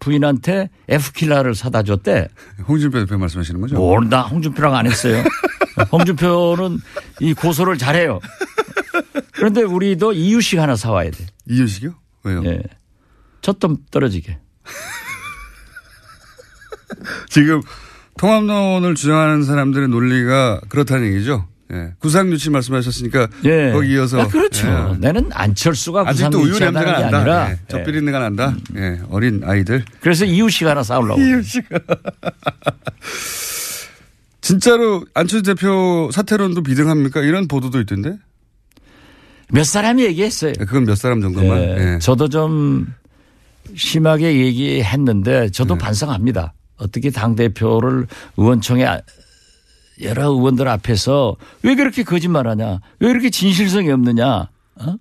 부인한테 0.00 0.70
F킬라를 0.88 1.54
사다 1.54 1.82
줬대. 1.82 2.28
홍준표 2.66 3.00
대표 3.00 3.18
말씀하시는 3.18 3.60
거죠? 3.60 3.76
뭘, 3.76 4.08
나 4.08 4.22
홍준표랑 4.22 4.74
안 4.74 4.86
했어요. 4.86 5.22
홍준표는 5.92 6.78
이 7.20 7.34
고소를 7.34 7.76
잘해요. 7.76 8.18
그런데 9.32 9.62
우리도 9.62 10.14
이유식 10.14 10.58
하나 10.58 10.74
사와야 10.74 11.10
돼. 11.10 11.26
이유식이요? 11.46 11.94
왜요? 12.24 12.42
예. 12.46 12.62
첫돈 13.42 13.84
떨어지게. 13.90 14.38
지금 17.28 17.60
통합론을 18.18 18.94
주장하는 18.94 19.44
사람들의 19.44 19.88
논리가 19.88 20.60
그렇다는 20.68 21.12
얘기죠. 21.12 21.46
예. 21.72 21.92
구상유치 22.00 22.50
말씀하셨으니까 22.50 23.28
예. 23.44 23.70
거기 23.72 23.92
이어서 23.92 24.22
아, 24.22 24.26
그렇죠. 24.28 24.66
예. 24.66 24.96
나는 24.98 25.28
안철수가 25.32 26.04
아직도 26.08 26.38
우유 26.38 26.58
냄새가 26.58 26.84
게 26.84 26.90
난다. 27.02 27.16
아니라 27.18 27.50
예. 27.52 27.58
젖 27.68 27.84
비 27.84 27.92
린내가 27.92 28.18
난다. 28.18 28.56
예. 28.76 29.00
어린 29.10 29.42
아이들. 29.44 29.84
그래서 30.00 30.24
이유식 30.24 30.66
하나 30.66 30.82
사오려고. 30.82 31.20
이유식. 31.20 31.64
진짜로 34.40 35.04
안철수 35.14 35.42
대표 35.42 36.10
사퇴론도 36.12 36.62
비등합니까? 36.62 37.20
이런 37.20 37.46
보도도 37.46 37.80
있던데. 37.82 38.16
몇 39.52 39.64
사람이 39.64 40.02
얘기했어요. 40.04 40.52
예, 40.60 40.64
그건 40.64 40.84
몇 40.84 40.96
사람 40.96 41.20
정도만. 41.20 41.58
예. 41.58 41.94
예. 41.94 41.98
저도 42.00 42.28
좀 42.28 42.86
심하게 43.76 44.38
얘기했는데 44.40 45.50
저도 45.50 45.76
반성합니다. 45.76 46.54
어떻게 46.78 47.10
당 47.10 47.36
대표를 47.36 48.06
의원총회 48.36 48.86
아- 48.86 49.00
여러 50.02 50.28
의원들 50.28 50.66
앞에서 50.68 51.36
왜 51.62 51.74
그렇게 51.74 52.02
거짓말하냐? 52.02 52.80
왜 53.00 53.10
이렇게 53.10 53.30
진실성이 53.30 53.90
없느냐? 53.90 54.48
어? 54.76 54.94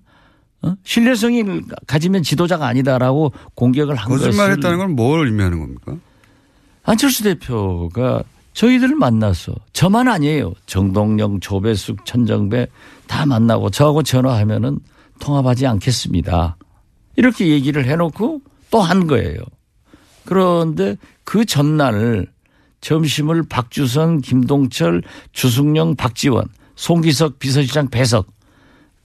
어? 0.62 0.76
신뢰성이 0.84 1.44
가지면 1.88 2.24
지도자가 2.24 2.68
아니다라고 2.68 3.32
공격을 3.56 3.96
한 3.96 4.10
것을 4.10 4.26
거짓말했다는 4.28 4.78
건 4.78 4.96
뭘 4.96 5.26
의미하는 5.28 5.60
겁니까? 5.60 5.96
안철수 6.84 7.24
대표가 7.24 8.24
저희들을 8.54 8.96
만나서 8.96 9.54
저만 9.74 10.08
아니에요. 10.08 10.54
정동영, 10.66 11.40
조배숙, 11.40 12.06
천정배 12.06 12.68
다 13.08 13.26
만나고 13.26 13.70
저하고 13.70 14.04
전화하면은 14.04 14.80
통합하지 15.20 15.66
않겠습니다. 15.68 16.58
이렇게 17.16 17.48
얘기를 17.48 17.86
해놓고 17.86 18.42
또 18.72 18.82
한 18.82 19.08
거예요. 19.08 19.40
그런데 20.26 20.96
그 21.24 21.46
전날 21.46 22.28
점심을 22.82 23.44
박주선, 23.44 24.22
김동철, 24.22 25.04
주승용, 25.32 25.96
박지원, 25.96 26.48
송기석 26.76 27.40
비서실장 27.40 27.90
배석 27.90 28.28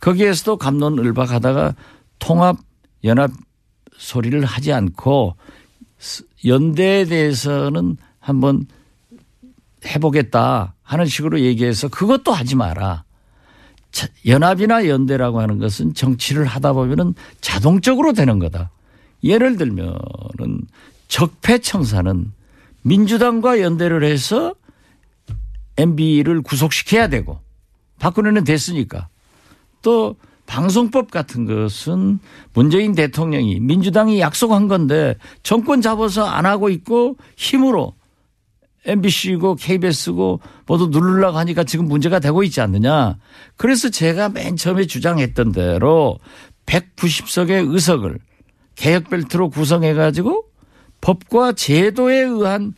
거기에서도 0.00 0.58
감론을박하다가 0.58 1.74
통합 2.18 2.58
연합 3.04 3.30
소리를 3.96 4.44
하지 4.44 4.72
않고 4.72 5.36
연대에 6.44 7.06
대해서는 7.06 7.96
한번 8.18 8.66
해보겠다 9.84 10.74
하는 10.82 11.06
식으로 11.06 11.40
얘기해서 11.40 11.88
그것도 11.88 12.32
하지 12.32 12.56
마라. 12.56 13.04
자, 13.90 14.08
연합이나 14.26 14.88
연대라고 14.88 15.40
하는 15.40 15.58
것은 15.58 15.94
정치를 15.94 16.46
하다 16.46 16.72
보면은 16.72 17.14
자동적으로 17.40 18.12
되는 18.12 18.38
거다. 18.38 18.70
예를 19.22 19.56
들면은 19.56 20.60
적폐청사는 21.08 22.32
민주당과 22.84 23.60
연대를 23.60 24.04
해서 24.04 24.54
MB를 25.76 26.42
구속시켜야 26.42 27.08
되고 27.08 27.40
박근혜는 27.98 28.44
됐으니까 28.44 29.08
또 29.82 30.16
방송법 30.46 31.10
같은 31.10 31.46
것은 31.46 32.18
문재인 32.52 32.94
대통령이 32.94 33.60
민주당이 33.60 34.20
약속한 34.20 34.68
건데 34.68 35.16
정권 35.42 35.80
잡아서 35.80 36.24
안 36.24 36.46
하고 36.46 36.68
있고 36.68 37.16
힘으로 37.36 37.94
MBC고 38.86 39.56
KBS고 39.56 40.40
모두 40.66 40.88
누르려고 40.88 41.38
하니까 41.38 41.64
지금 41.64 41.86
문제가 41.86 42.18
되고 42.18 42.42
있지 42.42 42.60
않느냐. 42.60 43.16
그래서 43.56 43.88
제가 43.88 44.28
맨 44.28 44.56
처음에 44.56 44.84
주장했던 44.84 45.52
대로 45.52 46.18
190석의 46.66 47.72
의석을 47.72 48.18
개혁 48.74 49.08
벨트로 49.08 49.48
구성해 49.48 49.94
가지고 49.94 50.44
법과 51.04 51.52
제도에 51.52 52.20
의한 52.20 52.72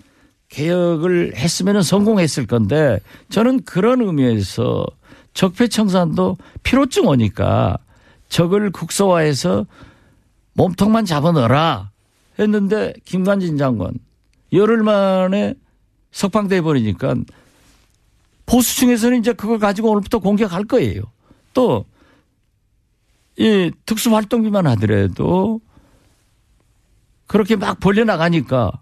개혁을 0.48 1.36
했으면 1.36 1.80
성공했을 1.82 2.46
건데 2.48 2.98
저는 3.28 3.62
그런 3.64 4.00
의미에서 4.00 4.84
적폐청산도 5.32 6.36
피로증 6.64 7.06
오니까 7.06 7.78
적을 8.28 8.72
국소화해서 8.72 9.66
몸통만 10.54 11.04
잡아넣어라 11.04 11.92
했는데 12.40 12.94
김관진 13.04 13.58
장관 13.58 13.92
열흘 14.52 14.82
만에 14.82 15.54
석방돼 16.10 16.62
버리니까 16.62 17.14
보수층에서는 18.46 19.20
이제 19.20 19.34
그걸 19.34 19.60
가지고 19.60 19.90
오늘부터 19.92 20.18
공격할 20.18 20.64
거예요. 20.64 21.02
또 21.54 21.84
이 23.38 23.70
특수활동비만 23.84 24.66
하더라도 24.66 25.60
그렇게 27.26 27.56
막 27.56 27.80
벌려나가니까 27.80 28.72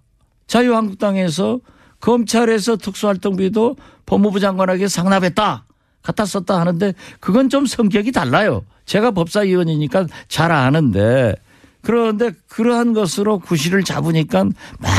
자유한국당에서 0.46 1.60
검찰에서 2.00 2.76
특수활동비도 2.76 3.76
법무부 4.06 4.40
장관에게 4.40 4.88
상납했다. 4.88 5.64
갖다 6.02 6.26
썼다 6.26 6.60
하는데 6.60 6.94
그건 7.18 7.48
좀 7.48 7.64
성격이 7.64 8.12
달라요. 8.12 8.62
제가 8.84 9.12
법사위원이니까 9.12 10.06
잘 10.28 10.52
아는데 10.52 11.34
그런데 11.80 12.32
그러한 12.48 12.92
것으로 12.92 13.38
구실을 13.38 13.84
잡으니까 13.84 14.44
막 14.44 14.92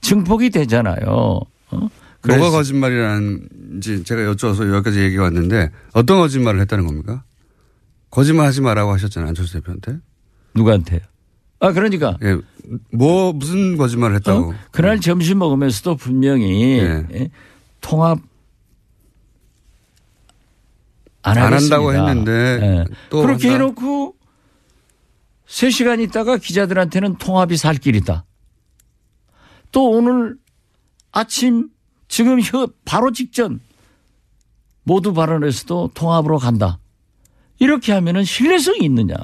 증폭이 0.00 0.50
되잖아요. 0.50 1.04
어? 1.06 1.40
뭐가 1.70 1.90
그래서 2.20 2.50
거짓말이라는지 2.50 4.02
제가 4.04 4.22
여쭤서 4.32 4.72
여기까지 4.74 5.00
얘기가 5.00 5.24
왔는데 5.24 5.70
어떤 5.92 6.18
거짓말을 6.18 6.60
했다는 6.62 6.86
겁니까? 6.86 7.22
거짓말 8.10 8.46
하지 8.46 8.60
마라고 8.60 8.92
하셨잖아요. 8.92 9.28
안철수 9.28 9.54
대표한테. 9.54 9.98
누구한테요? 10.54 11.00
아 11.60 11.72
그러니까 11.72 12.16
예. 12.22 12.38
뭐 12.92 13.32
무슨 13.32 13.76
거짓말을 13.76 14.16
했다고. 14.16 14.50
어? 14.50 14.54
그날 14.70 15.00
점심 15.00 15.38
먹으면서도 15.38 15.96
분명히 15.96 16.78
예. 16.78 17.04
예, 17.12 17.30
통합 17.80 18.18
안, 21.22 21.36
안. 21.36 21.52
한다고 21.52 21.92
했는데 21.92 22.32
예. 22.62 22.84
또 23.10 23.22
그렇게 23.22 23.48
한다? 23.48 23.64
해놓고 23.64 24.14
3시간 25.46 26.00
있다가 26.02 26.36
기자들한테는 26.36 27.16
통합이 27.16 27.56
살 27.56 27.74
길이다. 27.76 28.24
또 29.72 29.90
오늘 29.90 30.36
아침 31.10 31.68
지금 32.06 32.40
혀- 32.40 32.68
바로 32.84 33.12
직전 33.12 33.60
모두 34.84 35.12
발언에서도 35.12 35.90
통합으로 35.94 36.38
간다. 36.38 36.78
이렇게 37.58 37.92
하면은 37.92 38.24
신뢰성이 38.24 38.78
있느냐? 38.84 39.14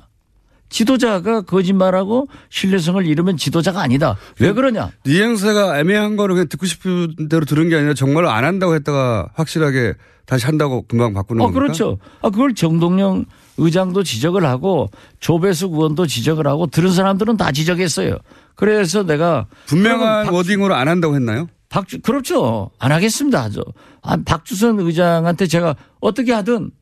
지도자가 0.75 1.43
거짓말하고 1.43 2.27
신뢰성을 2.51 3.07
잃으면 3.07 3.37
지도자가 3.37 3.81
아니다. 3.81 4.17
왜 4.41 4.53
그러냐? 4.53 4.91
뉘앙스가 5.05 5.79
애매한 5.79 6.17
거를 6.17 6.35
그냥 6.35 6.49
듣고 6.49 6.67
싶은 6.67 7.29
대로 7.31 7.45
들은 7.45 7.69
게 7.69 7.77
아니라 7.77 7.95
정말로 7.95 8.29
안 8.29 8.45
한다고 8.45 8.75
했다가 8.75 9.29
확실하게 9.35 9.95
다시 10.27 10.47
한다고 10.47 10.83
금방 10.89 11.15
바꾸는 11.15 11.43
어, 11.43 11.45
겁니까? 11.45 11.61
그렇죠. 11.61 11.99
아, 12.23 12.31
그걸 12.31 12.57
정동영 12.57 13.25
의장도 13.57 14.03
지적을 14.03 14.45
하고 14.45 14.91
조배숙 15.21 15.75
의원도 15.75 16.09
지적을 16.09 16.49
하고 16.49 16.67
들은 16.67 16.91
사람들은 16.91 17.37
다 17.37 17.53
지적했어요. 17.53 18.19
그래서 18.57 19.05
내가 19.05 19.47
분명한 19.67 20.25
박- 20.27 20.35
워딩으로 20.35 20.75
안 20.75 20.89
한다고 20.89 21.15
했나요? 21.15 21.47
박주 21.69 22.01
그렇죠. 22.01 22.71
안 22.81 22.91
하겠습니다. 22.91 23.49
저 23.51 23.63
아, 24.03 24.17
박주선 24.25 24.81
의장한테 24.81 25.47
제가 25.47 25.77
어떻게 26.01 26.33
하든 26.33 26.73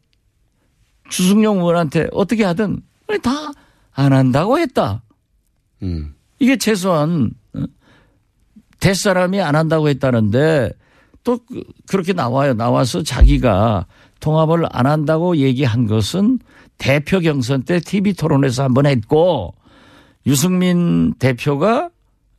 주승용 1.10 1.58
의원한테 1.58 2.06
어떻게 2.12 2.42
하든 2.44 2.80
다 3.22 3.52
안 3.94 4.12
한다고 4.12 4.58
했다. 4.58 5.02
음. 5.82 6.14
이게 6.38 6.56
최소한 6.56 7.30
어? 7.54 7.64
대사람이 8.80 9.40
안 9.40 9.54
한다고 9.54 9.88
했다는데 9.88 10.72
또 11.24 11.38
그- 11.44 11.62
그렇게 11.86 12.12
나와요. 12.12 12.54
나와서 12.54 13.02
자기가 13.02 13.86
통합을 14.20 14.66
안 14.70 14.86
한다고 14.86 15.36
얘기한 15.36 15.86
것은 15.86 16.38
대표 16.78 17.20
경선 17.20 17.62
때 17.62 17.78
TV 17.80 18.14
토론에서 18.14 18.64
한번 18.64 18.86
했고 18.86 19.54
유승민 20.26 21.14
대표가 21.14 21.90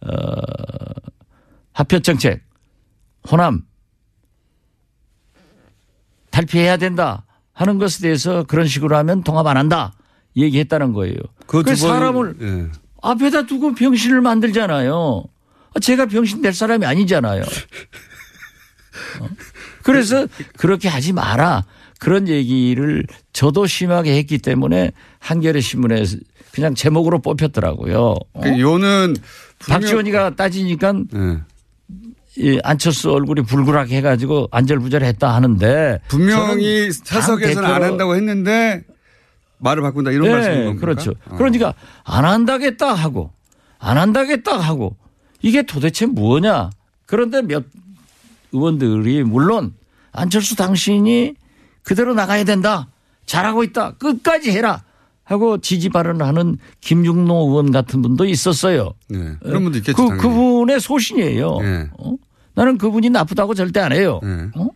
어 0.02 0.10
합표 1.74 2.00
정책 2.00 2.42
호남 3.32 3.64
탈피해야 6.30 6.78
된다 6.78 7.26
하는 7.54 7.78
것에 7.78 8.02
대해서 8.02 8.44
그런 8.44 8.68
식으로 8.68 8.96
하면 8.98 9.24
통합 9.24 9.46
안 9.48 9.56
한다 9.58 9.94
얘기했다는 10.36 10.94
거예요. 10.94 11.16
그 11.46 11.64
번- 11.64 11.76
사람을 11.76 12.36
예. 12.42 12.66
앞에다 13.02 13.46
두고 13.46 13.76
병신을 13.76 14.22
만들잖아요. 14.22 15.24
제가 15.82 16.06
병신 16.08 16.42
될 16.42 16.54
사람이 16.54 16.86
아니잖아요. 16.86 17.42
어? 19.20 19.28
그래서 19.84 20.28
그렇게 20.58 20.88
하지 20.88 21.14
마라. 21.14 21.66
그런 22.00 22.28
얘기를 22.28 23.06
저도 23.32 23.66
심하게 23.66 24.18
했기 24.18 24.38
때문에 24.38 24.92
한겨레 25.20 25.62
신문에 25.62 26.04
그냥 26.52 26.76
제목으로 26.76 27.20
뽑혔더라고요. 27.22 28.16
어? 28.34 28.42
그 28.42 28.60
요는 28.60 29.16
분명- 29.60 29.82
박지원이가 29.82 30.36
따지니까 30.36 30.94
예. 31.16 31.38
이 32.36 32.60
안철수 32.64 33.12
얼굴이 33.12 33.44
불그랗게 33.44 33.98
해가지고 33.98 34.48
안절부절했다 34.52 35.34
하는데 35.36 36.00
분명히 36.08 36.92
사석에서는 36.92 37.62
당안 37.62 37.84
한다고 37.84 38.16
했는데 38.16 38.84
말을 39.64 39.82
바꾼다 39.84 40.12
이런 40.12 40.30
말씀인 40.30 40.58
네, 40.58 40.66
겁니까? 40.66 40.82
그렇죠. 40.86 41.12
어. 41.30 41.36
그러니까 41.36 41.74
안 42.04 42.26
한다겠다 42.26 42.94
하고 42.94 43.32
안 43.80 43.98
한다겠다 43.98 44.58
하고 44.60 44.96
이게 45.42 45.64
도대체 45.64 46.06
뭐냐. 46.06 46.70
그런데 47.06 47.42
몇 47.42 47.66
의원들이 48.52 49.24
물론 49.24 49.74
안철수 50.12 50.56
당신이 50.56 51.36
그대로 51.84 52.14
나가야 52.14 52.44
된다. 52.44 52.88
잘하고 53.26 53.64
있다. 53.64 53.94
끝까지 53.94 54.52
해라. 54.52 54.84
하고 55.26 55.58
지지 55.58 55.90
발언을 55.90 56.26
하는 56.26 56.58
김중노 56.82 57.34
의원 57.50 57.72
같은 57.72 58.02
분도 58.02 58.26
있었어요. 58.26 58.94
네. 59.08 59.36
그런 59.42 59.64
분도 59.64 59.78
있겠죠. 59.78 60.10
그. 60.10 60.18
그분의 60.18 60.82
소신이에요. 60.82 61.60
네. 61.62 61.90
어? 61.98 62.16
나는 62.56 62.78
그분이 62.78 63.10
나쁘다고 63.10 63.54
절대 63.54 63.80
안 63.80 63.94
해요. 63.94 64.20
네. 64.22 64.50
어? 64.56 64.68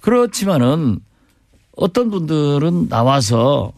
그렇지만은 0.00 1.00
어떤 1.76 2.10
분들은 2.10 2.88
나와서 2.88 3.72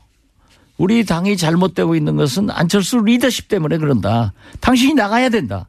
우리 0.83 1.05
당이 1.05 1.37
잘못되고 1.37 1.95
있는 1.95 2.17
것은 2.17 2.51
안철수 2.51 2.99
리더십 2.99 3.47
때문에 3.47 3.79
그런다. 3.79 4.33
당신이 4.59 4.95
나가야 4.95 5.29
된다. 5.29 5.69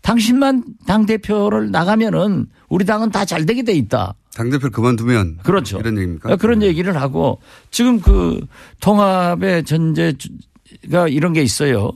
당신만 0.00 0.64
당 0.84 1.06
대표를 1.06 1.70
나가면은 1.70 2.46
우리 2.68 2.84
당은 2.84 3.12
다 3.12 3.24
잘 3.24 3.46
되게 3.46 3.62
돼 3.62 3.72
있다. 3.74 4.14
당 4.34 4.50
대표를 4.50 4.72
그만두면. 4.72 5.38
그렇죠. 5.44 5.78
이런 5.78 5.96
얘기입니까? 5.98 6.34
그런 6.36 6.60
얘기를 6.62 7.00
하고 7.00 7.40
지금 7.70 8.00
그 8.00 8.44
통합의 8.80 9.62
전제가 9.64 11.06
이런 11.08 11.32
게 11.32 11.42
있어요. 11.42 11.92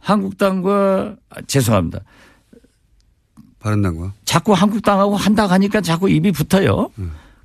한국당과 0.00 1.14
아, 1.30 1.36
죄송합니다. 1.46 2.00
바른당과. 3.60 4.14
자꾸 4.24 4.52
한국당하고 4.52 5.14
한다 5.14 5.46
하니까 5.46 5.80
자꾸 5.80 6.10
입이 6.10 6.32
붙어요. 6.32 6.90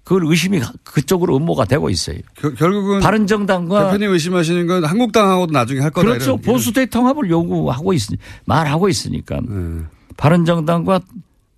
그걸 0.09 0.25
의심이 0.25 0.59
가- 0.59 0.73
그쪽으로 0.83 1.37
음모가 1.37 1.65
되고 1.65 1.87
있어요. 1.87 2.17
겨- 2.33 2.51
결국은 2.55 2.99
바른 2.99 3.27
정당과 3.27 3.91
대표님 3.91 4.11
의심하시는 4.11 4.65
건 4.65 4.83
한국당하고도 4.83 5.53
나중에 5.53 5.81
할 5.81 5.91
거다. 5.91 6.07
그렇죠. 6.07 6.31
이런- 6.31 6.41
보수 6.41 6.73
대통합을 6.73 7.29
요구하고 7.29 7.93
있 7.93 8.01
말하고 8.45 8.89
있으니까 8.89 9.39
네. 9.47 9.83
바른 10.17 10.45
정당과 10.45 11.01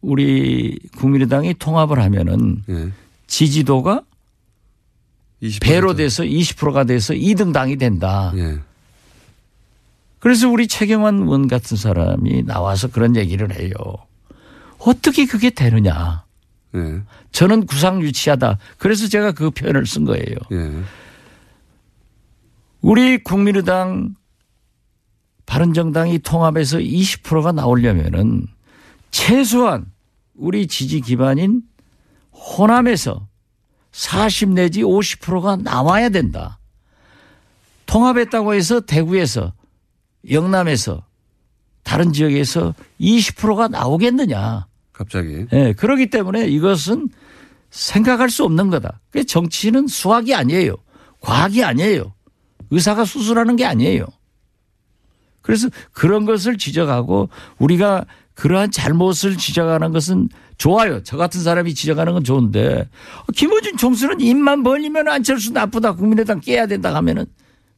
우리 0.01 0.77
국민의당이 0.97 1.53
통합을 1.59 1.99
하면은 2.03 2.61
예. 2.67 2.89
지지도가 3.27 4.01
20%. 5.41 5.61
배로 5.61 5.95
돼서 5.95 6.23
20%가 6.23 6.83
돼서 6.83 7.13
2등 7.13 7.53
당이 7.53 7.77
된다. 7.77 8.33
예. 8.35 8.57
그래서 10.19 10.49
우리 10.49 10.67
최경환 10.67 11.19
의원 11.21 11.47
같은 11.47 11.77
사람이 11.77 12.43
나와서 12.43 12.89
그런 12.89 13.15
얘기를 13.15 13.57
해요. 13.57 13.71
어떻게 14.79 15.25
그게 15.25 15.51
되느냐. 15.51 16.25
예. 16.75 17.01
저는 17.31 17.65
구상유치하다. 17.65 18.57
그래서 18.77 19.07
제가 19.07 19.31
그 19.33 19.51
표현을 19.51 19.85
쓴 19.85 20.05
거예요. 20.05 20.35
예. 20.51 20.83
우리 22.81 23.21
국민의당 23.23 24.15
바른정당이 25.45 26.19
통합해서 26.19 26.77
20%가 26.77 27.51
나오려면은 27.51 28.47
최소한 29.11 29.91
우리 30.33 30.67
지지 30.67 31.01
기반인 31.01 31.61
호남에서 32.31 33.27
40 33.91 34.49
내지 34.49 34.81
50%가 34.81 35.57
나와야 35.57 36.09
된다. 36.09 36.59
통합했다고 37.85 38.53
해서 38.53 38.79
대구에서 38.79 39.53
영남에서 40.29 41.03
다른 41.83 42.13
지역에서 42.13 42.73
20%가 43.01 43.67
나오겠느냐. 43.67 44.67
갑자기. 44.93 45.45
예, 45.53 45.73
그렇기 45.73 46.09
때문에 46.09 46.47
이것은 46.47 47.09
생각할 47.69 48.29
수 48.29 48.43
없는 48.43 48.69
거다. 48.69 48.99
그 49.11 49.23
정치는 49.23 49.87
수학이 49.87 50.35
아니에요. 50.35 50.75
과학이 51.21 51.63
아니에요. 51.63 52.13
의사가 52.69 53.05
수술하는 53.05 53.55
게 53.55 53.65
아니에요. 53.65 54.05
그래서 55.41 55.69
그런 55.91 56.25
것을 56.25 56.57
지적하고 56.57 57.29
우리가 57.57 58.05
그러한 58.33 58.71
잘못을 58.71 59.37
지적하는 59.37 59.91
것은 59.91 60.29
좋아요. 60.57 61.01
저 61.03 61.17
같은 61.17 61.41
사람이 61.41 61.73
지적하는 61.73 62.13
건 62.13 62.23
좋은데 62.23 62.87
김어준 63.35 63.77
총수는 63.77 64.21
입만 64.21 64.63
벌리면 64.63 65.07
안철수 65.07 65.51
나쁘다 65.51 65.93
국민의당 65.93 66.39
깨야 66.39 66.67
된다 66.67 66.93
하면은 66.95 67.25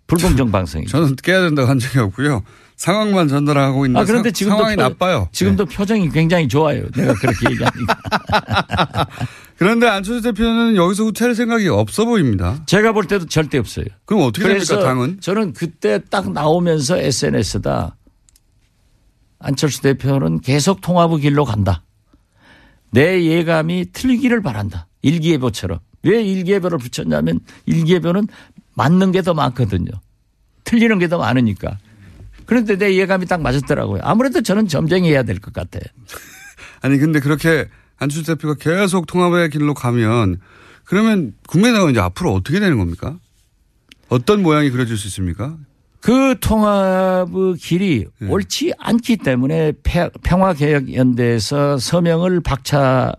불공정 0.07 0.51
방송이죠. 0.51 0.91
저는 0.91 1.15
깨야 1.15 1.41
된다고 1.43 1.69
한 1.69 1.79
적이 1.79 1.99
없고요. 1.99 2.43
상황만 2.75 3.27
전달하고 3.27 3.85
있는 3.85 3.99
아 4.01 4.05
그런데 4.05 4.29
사- 4.29 4.33
지금도 4.33 4.57
상황이 4.57 4.75
표- 4.75 4.81
나빠요. 4.81 5.29
지금도 5.31 5.65
표정이 5.65 6.09
굉장히 6.09 6.47
좋아요. 6.47 6.83
내가 6.91 7.13
그렇게 7.13 7.49
얘기하니까. 7.51 7.97
그런데 9.57 9.87
안철수 9.87 10.21
대표는 10.23 10.75
여기서 10.75 11.03
후퇴할 11.05 11.35
생각이 11.35 11.67
없어 11.69 12.05
보입니다. 12.05 12.61
제가 12.65 12.91
볼 12.91 13.05
때도 13.07 13.27
절대 13.27 13.57
없어요. 13.57 13.85
그럼 14.05 14.23
어떻게 14.23 14.47
됩니까, 14.47 14.79
당은? 14.79 15.19
저는 15.21 15.53
그때 15.53 15.99
딱 16.09 16.31
나오면서 16.31 16.97
SNS다. 16.97 17.95
안철수 19.39 19.81
대표는 19.81 20.41
계속 20.41 20.81
통합의 20.81 21.19
길로 21.19 21.45
간다. 21.45 21.83
내 22.91 23.23
예감이 23.23 23.87
틀리기를 23.93 24.41
바란다. 24.41 24.87
일기예보처럼. 25.01 25.79
왜 26.03 26.21
일기예보를 26.23 26.77
붙였냐면 26.79 27.39
일기예보는 27.65 28.27
맞는 28.75 29.11
게 29.11 29.21
더 29.21 29.33
많거든요. 29.33 29.89
틀리는 30.63 30.97
게 30.99 31.07
더 31.07 31.17
많으니까. 31.17 31.77
그런데 32.45 32.77
내 32.77 32.95
예감이 32.95 33.25
딱 33.25 33.41
맞았더라고요. 33.41 34.01
아무래도 34.03 34.41
저는 34.41 34.67
점쟁이해야 34.67 35.23
될 35.23 35.39
것 35.39 35.53
같아. 35.53 35.79
아니 36.81 36.97
근데 36.97 37.19
그렇게 37.19 37.67
안철수 37.97 38.25
대표가 38.35 38.55
계속 38.55 39.05
통합의 39.07 39.49
길로 39.49 39.73
가면 39.73 40.39
그러면 40.83 41.33
국민의당은 41.47 41.91
이제 41.91 41.99
앞으로 42.01 42.33
어떻게 42.33 42.59
되는 42.59 42.77
겁니까? 42.77 43.17
어떤 44.09 44.41
모양이 44.43 44.69
그려질 44.69 44.97
수 44.97 45.07
있습니까? 45.07 45.55
그 46.01 46.35
통합의 46.41 47.55
길이 47.55 48.05
네. 48.19 48.27
옳지 48.27 48.73
않기 48.77 49.17
때문에 49.17 49.71
폐- 49.83 50.09
평화개혁연대에서 50.23 51.77
서명을 51.77 52.41
박차를 52.41 53.13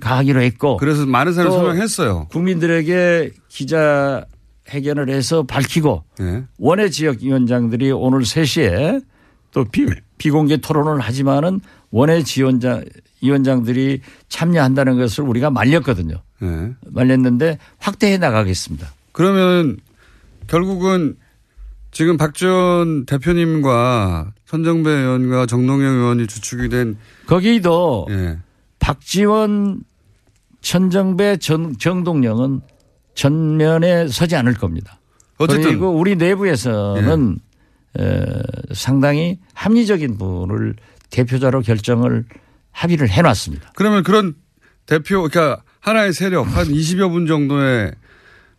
가하기로 0.00 0.42
했고 0.42 0.76
그래서 0.78 1.06
많은 1.06 1.32
사람이 1.32 1.54
또 1.54 1.60
서명했어요. 1.60 2.26
국민들에게 2.30 3.30
기자 3.48 4.24
회견을 4.70 5.10
해서 5.10 5.42
밝히고 5.42 6.04
예. 6.20 6.44
원외 6.58 6.90
지역 6.90 7.22
위원장들이 7.22 7.90
오늘 7.92 8.20
3시에 8.20 9.04
또 9.52 9.64
비, 9.64 9.86
비공개 10.18 10.58
토론을 10.58 11.00
하지만은 11.00 11.60
원외 11.90 12.22
지원장 12.22 12.84
위원장들이 13.22 14.00
참여한다는 14.28 14.98
것을 14.98 15.24
우리가 15.24 15.50
말렸거든요. 15.50 16.22
예. 16.42 16.72
말렸는데 16.86 17.58
확대해 17.78 18.16
나가겠습니다. 18.18 18.92
그러면 19.12 19.76
결국은 20.46 21.16
지금 21.92 22.16
박지원 22.16 23.06
대표님과 23.06 24.32
손정배 24.46 24.90
의원과 24.90 25.46
정동영 25.46 25.94
의원이 25.94 26.26
주축이 26.26 26.68
된 26.68 26.96
거기도 27.26 28.06
예. 28.10 28.38
박지원, 28.78 29.82
천정배, 30.60 31.38
정, 31.38 31.76
정동영은 31.76 32.60
전면에 33.20 34.08
서지 34.08 34.34
않을 34.36 34.54
겁니다. 34.54 34.98
어쨌든 35.36 35.64
그리고 35.64 35.90
우리 35.90 36.16
내부에서는 36.16 37.38
에, 37.98 38.24
상당히 38.72 39.38
합리적인 39.52 40.16
분을 40.16 40.74
대표자로 41.10 41.60
결정을 41.60 42.24
합의를 42.72 43.10
해놨습니다. 43.10 43.72
그러면 43.74 44.02
그런 44.04 44.34
대표 44.86 45.28
그러니까 45.28 45.62
하나의 45.80 46.14
세력 46.14 46.46
한 46.56 46.64
20여 46.72 47.10
분 47.10 47.26
정도의 47.26 47.92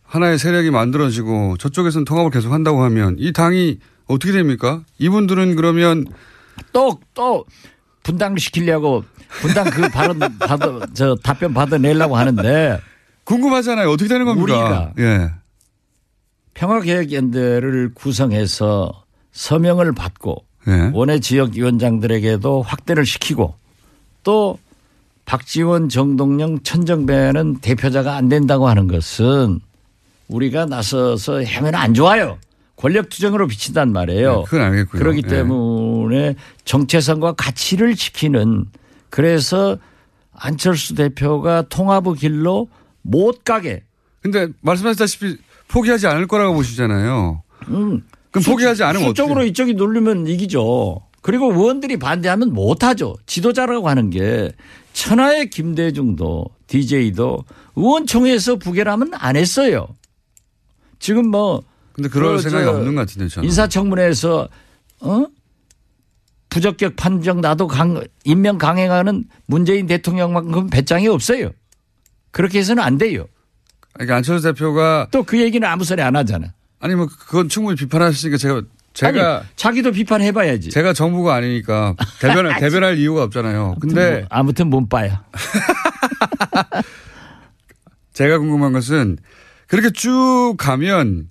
하나의 0.04 0.38
세력이 0.38 0.70
만들어지고 0.70 1.56
저쪽에서는 1.58 2.04
통합을 2.04 2.30
계속 2.30 2.52
한다고 2.52 2.84
하면 2.84 3.16
이 3.18 3.32
당이 3.32 3.80
어떻게 4.06 4.32
됩니까? 4.32 4.84
이분들은 4.98 5.56
그러면 5.56 6.04
또, 6.72 7.00
또 7.14 7.46
분당시키려고 8.04 9.02
분당 9.40 9.64
그 9.70 9.88
발언 9.88 10.18
받아, 10.38 10.86
저 10.92 11.16
답변 11.16 11.52
받아내려고 11.52 12.16
하는데 12.16 12.80
궁금하잖아요. 13.32 13.88
어떻게 13.90 14.08
되는 14.08 14.26
겁니까? 14.26 14.44
우리가 14.44 14.92
예. 14.98 15.30
평화개혁연대를 16.54 17.92
구성해서 17.94 19.04
서명을 19.32 19.92
받고 19.92 20.44
예. 20.68 20.90
원외 20.92 21.20
지역 21.20 21.52
위원장들에게도 21.54 22.62
확대를 22.62 23.06
시키고 23.06 23.54
또 24.22 24.58
박지원, 25.24 25.88
정동영, 25.88 26.62
천정배는 26.62 27.60
대표자가 27.60 28.16
안 28.16 28.28
된다고 28.28 28.68
하는 28.68 28.86
것은 28.86 29.60
우리가 30.28 30.66
나서서 30.66 31.42
하면 31.44 31.74
안 31.74 31.94
좋아요. 31.94 32.38
권력 32.76 33.08
투쟁으로 33.08 33.46
비친단 33.46 33.92
말이에요. 33.92 34.36
네, 34.38 34.44
그건 34.44 34.60
알겠고요. 34.62 35.00
그렇기 35.00 35.22
예. 35.24 35.28
때문에 35.28 36.34
정체성과 36.64 37.32
가치를 37.32 37.94
지키는 37.94 38.66
그래서 39.08 39.78
안철수 40.34 40.94
대표가 40.94 41.62
통합의 41.62 42.16
길로 42.16 42.68
못 43.02 43.44
가게 43.44 43.84
근데 44.20 44.48
말씀하셨다시피 44.60 45.36
포기하지 45.68 46.06
않을 46.06 46.26
거라고 46.26 46.54
보시잖아요. 46.54 47.42
음. 47.68 48.02
그럼 48.30 48.44
포기하지 48.44 48.82
않으면 48.84 49.08
수적으로 49.08 49.40
어떻게? 49.40 49.48
이쪽이 49.48 49.74
누르면 49.74 50.26
이기죠. 50.26 51.02
그리고 51.20 51.52
의원들이 51.52 51.98
반대하면 51.98 52.52
못하죠. 52.52 53.16
지도자라고 53.26 53.88
하는 53.88 54.10
게 54.10 54.52
천하의 54.92 55.50
김대중도 55.50 56.46
DJ도 56.66 57.44
의원총회에서 57.76 58.56
부결하면 58.56 59.12
안 59.14 59.36
했어요. 59.36 59.88
지금 60.98 61.28
뭐 61.28 61.62
근데 61.92 62.08
그럴 62.08 62.36
그, 62.36 62.42
생각이 62.42 62.64
저 62.64 62.70
없는 62.72 62.94
것 62.94 63.02
같은데 63.02 63.28
저는. 63.28 63.48
인사청문회에서 63.48 64.48
어 65.00 65.26
부적격 66.48 66.96
판정 66.96 67.40
나도 67.40 67.66
강 67.66 68.02
임명 68.24 68.58
강행하는 68.58 69.24
문재인 69.46 69.86
대통령만큼 69.86 70.68
배짱이 70.68 71.08
없어요. 71.08 71.50
그렇게 72.32 72.58
해서는 72.58 72.82
안 72.82 72.98
돼요. 72.98 73.26
그러니까 73.94 74.16
안철수 74.16 74.42
대표가 74.52 75.06
또 75.12 75.22
그 75.22 75.40
얘기는 75.40 75.66
아무 75.68 75.84
소리 75.84 76.02
안 76.02 76.16
하잖아. 76.16 76.52
아니 76.80 76.94
뭐 76.96 77.06
그건 77.06 77.48
충분히 77.48 77.76
비판하시니까 77.76 78.36
제가 78.38 78.62
제가 78.94 79.36
아니, 79.38 79.46
자기도 79.56 79.92
비판해봐야지. 79.92 80.70
제가 80.70 80.92
정부가 80.92 81.34
아니니까 81.34 81.94
대변 82.20 82.52
대변할 82.58 82.98
이유가 82.98 83.22
없잖아요. 83.22 83.76
근데 83.80 84.18
뭐, 84.20 84.26
아무튼 84.30 84.68
몸빠야. 84.68 85.24
제가 88.12 88.38
궁금한 88.38 88.72
것은 88.72 89.18
그렇게 89.68 89.90
쭉 89.90 90.54
가면 90.58 91.30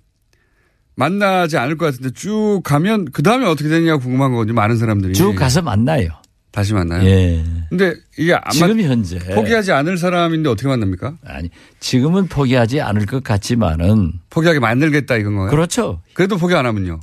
만나지 0.96 1.58
않을 1.58 1.78
것 1.78 1.86
같은데 1.86 2.10
쭉 2.12 2.62
가면 2.64 3.06
그 3.12 3.22
다음에 3.24 3.46
어떻게 3.46 3.70
되느냐 3.70 3.98
궁금한 3.98 4.32
거거든요. 4.32 4.54
많은 4.56 4.78
사람들이 4.78 5.14
쭉 5.14 5.36
가서 5.36 5.62
만나요. 5.62 6.10
다시 6.52 6.74
만나요. 6.74 7.04
예. 7.08 7.42
근데 7.70 7.96
이게 8.18 8.34
안 8.34 8.52
지금 8.52 8.76
만- 8.76 8.86
현재 8.86 9.20
포기하지 9.20 9.72
않을 9.72 9.98
사람인데 9.98 10.50
어떻게 10.50 10.68
만납니까? 10.68 11.18
아니 11.26 11.50
지금은 11.80 12.28
포기하지 12.28 12.82
않을 12.82 13.06
것 13.06 13.24
같지만은 13.24 14.12
포기하게 14.30 14.60
만들겠다 14.60 15.16
이건 15.16 15.36
거예요. 15.36 15.50
그렇죠. 15.50 16.02
그래도 16.14 16.38
포기 16.38 16.54
안 16.54 16.66
하면요. 16.66 17.00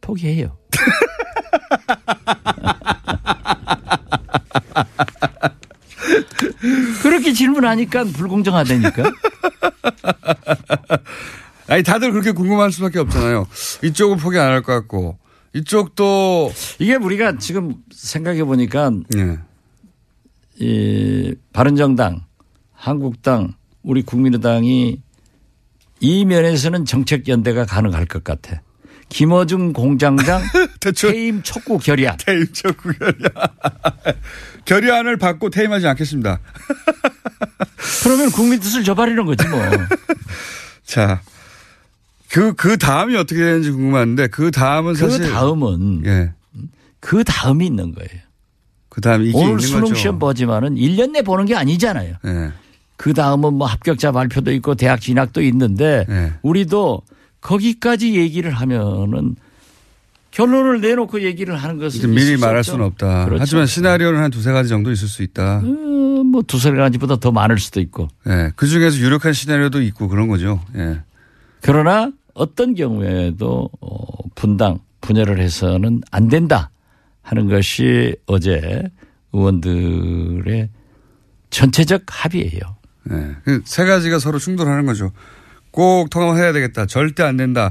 포기해요. 0.00 0.56
그렇게 7.02 7.32
질문하니까 7.32 8.04
불공정하다니까. 8.04 9.10
아니 11.68 11.82
다들 11.82 12.12
그렇게 12.12 12.32
궁금할 12.32 12.70
수밖에 12.72 12.98
없잖아요. 13.00 13.46
이쪽은 13.82 14.18
포기 14.18 14.38
안 14.38 14.50
할 14.52 14.62
것 14.62 14.72
같고 14.72 15.18
이쪽도 15.56 16.52
이게 16.78 16.96
우리가 16.96 17.38
지금 17.38 17.76
생각해 17.90 18.44
보니까 18.44 18.92
예. 19.16 19.38
이 20.58 21.34
바른정당, 21.52 22.24
한국당, 22.72 23.54
우리 23.82 24.02
국민의당이 24.02 25.00
이 26.00 26.24
면에서는 26.26 26.84
정책 26.84 27.28
연대가 27.28 27.64
가능할 27.64 28.04
것 28.04 28.22
같아. 28.22 28.60
김어중 29.08 29.72
공장장 29.72 30.42
퇴임 30.94 31.42
촉구 31.42 31.78
결의안. 31.78 32.16
퇴임 32.20 32.52
촉구 32.52 32.92
결의안. 32.92 33.30
결의안을 34.66 35.16
받고 35.16 35.48
퇴임하지 35.48 35.86
않겠습니다. 35.86 36.40
그러면 38.02 38.30
국민 38.30 38.60
뜻을 38.60 38.84
저버리는 38.84 39.24
거지 39.24 39.46
뭐. 39.48 39.60
자, 40.84 41.22
그, 42.36 42.52
그 42.52 42.76
다음이 42.76 43.16
어떻게 43.16 43.40
되는지 43.40 43.70
궁금한데 43.70 44.26
그 44.26 44.50
다음은 44.50 44.92
그 44.92 44.98
사실. 44.98 45.32
다음은 45.32 46.02
예. 46.04 46.34
그 47.00 47.24
다음이 47.24 47.64
있는 47.64 47.94
거예요. 47.94 48.10
그 48.90 49.00
다음 49.00 49.22
이게 49.22 49.38
오늘 49.38 49.58
수능. 49.60 49.94
시험 49.94 50.18
보지만은 50.18 50.74
1년 50.74 51.12
내 51.12 51.22
보는 51.22 51.46
게 51.46 51.56
아니잖아요. 51.56 52.14
예. 52.26 52.52
그 52.98 53.14
다음은 53.14 53.54
뭐 53.54 53.66
합격자 53.66 54.12
발표도 54.12 54.52
있고 54.52 54.74
대학 54.74 55.00
진학도 55.00 55.40
있는데 55.44 56.04
예. 56.10 56.34
우리도 56.42 57.00
거기까지 57.40 58.16
얘기를 58.16 58.50
하면은 58.50 59.36
결론을 60.30 60.82
내놓고 60.82 61.22
얘기를 61.22 61.56
하는 61.56 61.78
것은 61.78 62.10
미리 62.10 62.36
말할. 62.36 62.64
수는 62.64 62.84
없다. 62.84 63.24
그렇죠. 63.24 63.40
하지만 63.40 63.64
시나리오는 63.64 64.20
한 64.20 64.30
두세 64.30 64.52
가지 64.52 64.68
정도 64.68 64.92
있을 64.92 65.08
수 65.08 65.22
있다. 65.22 65.60
음, 65.60 66.26
뭐 66.26 66.42
두세 66.42 66.70
가지보다 66.70 67.16
더 67.16 67.32
많을 67.32 67.58
수도 67.58 67.80
있고. 67.80 68.08
예. 68.28 68.52
그 68.56 68.66
중에서 68.66 68.98
유력한 68.98 69.32
시나리오도 69.32 69.80
있고 69.80 70.08
그런 70.08 70.28
거죠. 70.28 70.60
예. 70.76 71.00
그러나 71.62 72.12
어떤 72.36 72.74
경우에도 72.74 73.70
어, 73.80 74.28
분당 74.34 74.78
분열을 75.00 75.40
해서는 75.40 76.02
안 76.10 76.28
된다 76.28 76.70
하는 77.22 77.48
것이 77.48 78.14
어제 78.26 78.82
의원들의 79.32 80.68
전체적 81.50 82.02
합의예요. 82.06 82.60
예. 83.10 83.36
그세 83.44 83.84
가지가 83.84 84.18
서로 84.18 84.38
충돌하는 84.38 84.84
거죠. 84.84 85.12
꼭 85.70 86.10
통합해야 86.10 86.52
되겠다. 86.52 86.86
절대 86.86 87.22
안 87.22 87.36
된다. 87.36 87.70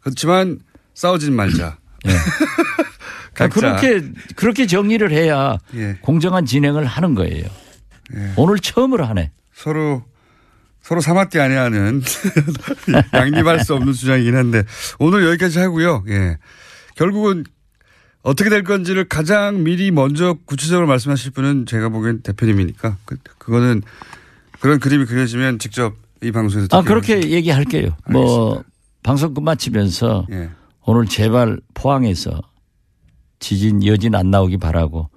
그렇지만 0.00 0.60
싸우진 0.94 1.34
말자. 1.34 1.78
예. 2.06 2.10
각자. 3.34 3.48
그렇게 3.48 4.02
그렇게 4.34 4.66
정리를 4.66 5.10
해야 5.12 5.58
예. 5.74 5.98
공정한 6.00 6.46
진행을 6.46 6.86
하는 6.86 7.14
거예요. 7.14 7.44
오늘 8.36 8.58
처음으로 8.60 9.04
하네. 9.04 9.30
서로 9.52 10.04
서로 10.86 11.00
사마띠 11.00 11.40
아니하는 11.40 12.00
양립할 13.12 13.64
수 13.64 13.74
없는 13.74 13.92
주장이긴 13.92 14.36
한데 14.36 14.62
오늘 15.00 15.26
여기까지 15.26 15.58
하고요. 15.58 16.04
예. 16.06 16.38
결국은 16.94 17.44
어떻게 18.22 18.48
될 18.50 18.62
건지를 18.62 19.08
가장 19.08 19.64
미리 19.64 19.90
먼저 19.90 20.36
구체적으로 20.44 20.86
말씀하실 20.86 21.32
분은 21.32 21.66
제가 21.66 21.88
보기엔 21.88 22.22
대표님이니까 22.22 22.98
그, 23.04 23.16
그거는 23.38 23.82
그런 24.60 24.78
그림이 24.78 25.06
그려지면 25.06 25.58
직접 25.58 25.94
이 26.22 26.30
방송에서 26.30 26.68
아 26.70 26.82
그렇게 26.82 27.30
얘기할게요. 27.30 27.96
뭐 28.08 28.62
방송 29.02 29.34
끝마치면서 29.34 30.28
예. 30.30 30.50
오늘 30.84 31.06
제발 31.06 31.58
포항에서 31.74 32.40
지진 33.40 33.84
여진 33.84 34.14
안 34.14 34.30
나오기 34.30 34.58
바라고 34.58 35.10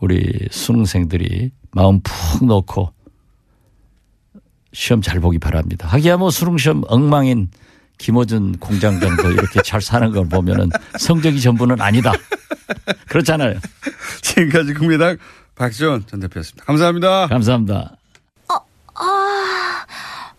우리 0.00 0.48
수능생들이 0.50 1.52
마음 1.70 2.00
푹 2.00 2.44
놓고 2.44 2.95
시험 4.76 5.00
잘 5.00 5.20
보기 5.20 5.38
바랍니다. 5.38 5.88
하기야 5.88 6.18
뭐 6.18 6.30
수능시험 6.30 6.82
엉망인 6.88 7.48
김호준 7.96 8.58
공장장도 8.58 9.30
이렇게 9.32 9.62
잘 9.62 9.80
사는 9.80 10.12
걸 10.12 10.28
보면은 10.28 10.68
성적이 10.98 11.40
전부는 11.40 11.80
아니다. 11.80 12.12
그렇잖아요. 13.08 13.58
지금까지 14.20 14.74
국민당 14.74 15.16
박지원 15.54 16.04
전 16.06 16.20
대표였습니다. 16.20 16.66
감사합니다. 16.66 17.26
감사합니다. 17.28 17.96
아, 18.48 18.60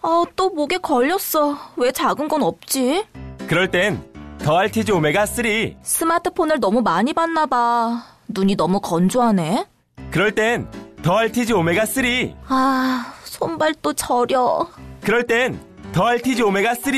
아, 0.03 0.23
또 0.35 0.51
목에 0.51 0.77
걸렸어. 0.77 1.57
왜 1.77 1.91
작은 1.91 2.27
건 2.27 2.43
없지? 2.43 3.05
그럴 3.47 3.71
땐 3.71 4.03
더알티지 4.37 4.91
오메가 4.91 5.25
3. 5.25 5.45
스마트폰을 5.81 6.59
너무 6.59 6.83
많이 6.83 7.11
봤나 7.13 7.47
봐. 7.47 8.03
눈이 8.27 8.55
너무 8.55 8.81
건조하네. 8.81 9.65
그럴 10.11 10.35
땐 10.35 10.67
더알티지 11.01 11.53
오메가 11.53 11.87
3. 11.87 12.05
아, 12.49 13.13
손발도 13.41 13.93
저려. 13.93 14.67
그럴 15.01 15.25
땐 15.27 15.59
더알티지 15.93 16.41
오메가 16.43 16.75
3. 16.75 16.93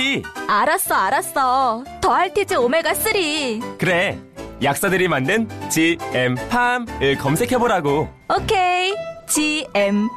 알았어, 0.48 0.96
알았어. 0.96 1.84
더할티즈 2.02 2.56
오메가 2.56 2.94
3. 2.94 3.78
그래. 3.78 4.20
약사들이 4.64 5.08
만든 5.08 5.48
GM팜을 5.70 7.18
검색해보라고. 7.20 8.10
오케이. 8.38 8.94
GM팜. 9.28 10.10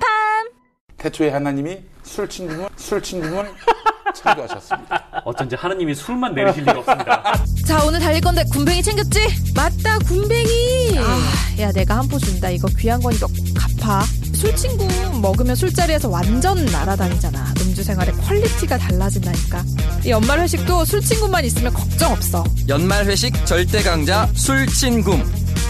태초에 0.96 1.30
하나님이 1.30 1.78
술친굼을, 2.02 2.68
술친굼을 2.76 3.48
창조하셨습니다. 4.14 5.22
어쩐지 5.24 5.56
하느님이 5.56 5.94
술만 5.94 6.35
내리실 6.35 6.62
리가 6.64 6.78
없습니다. 6.80 7.35
자 7.66 7.85
오늘 7.85 7.98
달릴 8.00 8.20
건데 8.20 8.44
굼벵이 8.52 8.82
챙겼지? 8.82 9.20
맞다 9.54 9.98
굼벵이 10.00 10.98
아, 10.98 11.62
야 11.62 11.72
내가 11.72 11.98
한 11.98 12.08
포 12.08 12.18
준다 12.18 12.50
이거 12.50 12.68
귀한 12.78 13.00
거니까 13.00 13.26
꼭 13.26 13.35
갚아 13.54 14.02
술친굼 14.42 15.20
먹으면 15.20 15.55
술자리에서 15.55 16.09
완전 16.09 16.64
날아다니잖아 16.64 17.55
음주 17.61 17.85
생활의 17.85 18.12
quality가 18.14 18.76
달라진다니까 18.76 19.62
이 20.05 20.11
연말 20.11 20.40
회식도 20.40 20.85
술친굼만 20.85 21.44
있으면 21.44 21.72
걱정 21.72 22.11
없어 22.11 22.42
연말 22.68 23.07
회식 23.07 23.46
절대 23.46 23.81
강자 23.83 24.26
술친굼. 24.35 25.24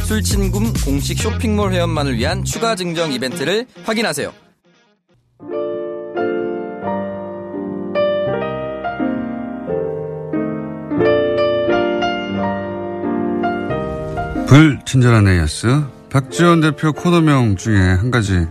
술친굼 0.07 0.73
공식 0.87 1.19
쇼핑몰 1.19 1.75
회원만을 1.75 2.17
위한 2.17 2.45
추가 2.45 2.75
증정 2.75 3.13
이벤트를 3.13 3.67
확인하세요. 3.85 4.33
불친절한 14.47 15.29
AS 15.29 15.67
박지원 16.09 16.63
대표 16.63 16.93
코너명 16.93 17.57
중에 17.57 17.79
한 17.79 18.11
가지 18.11 18.47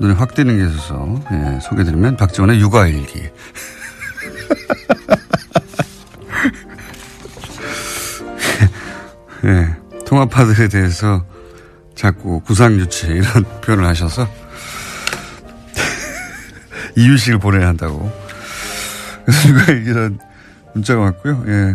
눈에 0.00 0.14
확 0.14 0.34
띄는 0.34 0.58
게 0.58 0.64
있어서 0.64 1.20
예, 1.32 1.58
소개드리면 1.60 2.16
박지원의 2.16 2.60
육아일기. 2.60 3.22
예, 9.44 9.76
통합파들에 10.06 10.68
대해서 10.68 11.24
자꾸 11.94 12.40
구상유치 12.40 13.06
이런 13.08 13.44
표현을 13.62 13.84
하셔서 13.86 14.28
이유식을 16.96 17.38
보내야 17.38 17.68
한다고. 17.68 18.10
그래서 19.24 19.72
이런 19.72 20.18
문자가 20.74 21.02
왔고요. 21.02 21.44
예. 21.48 21.74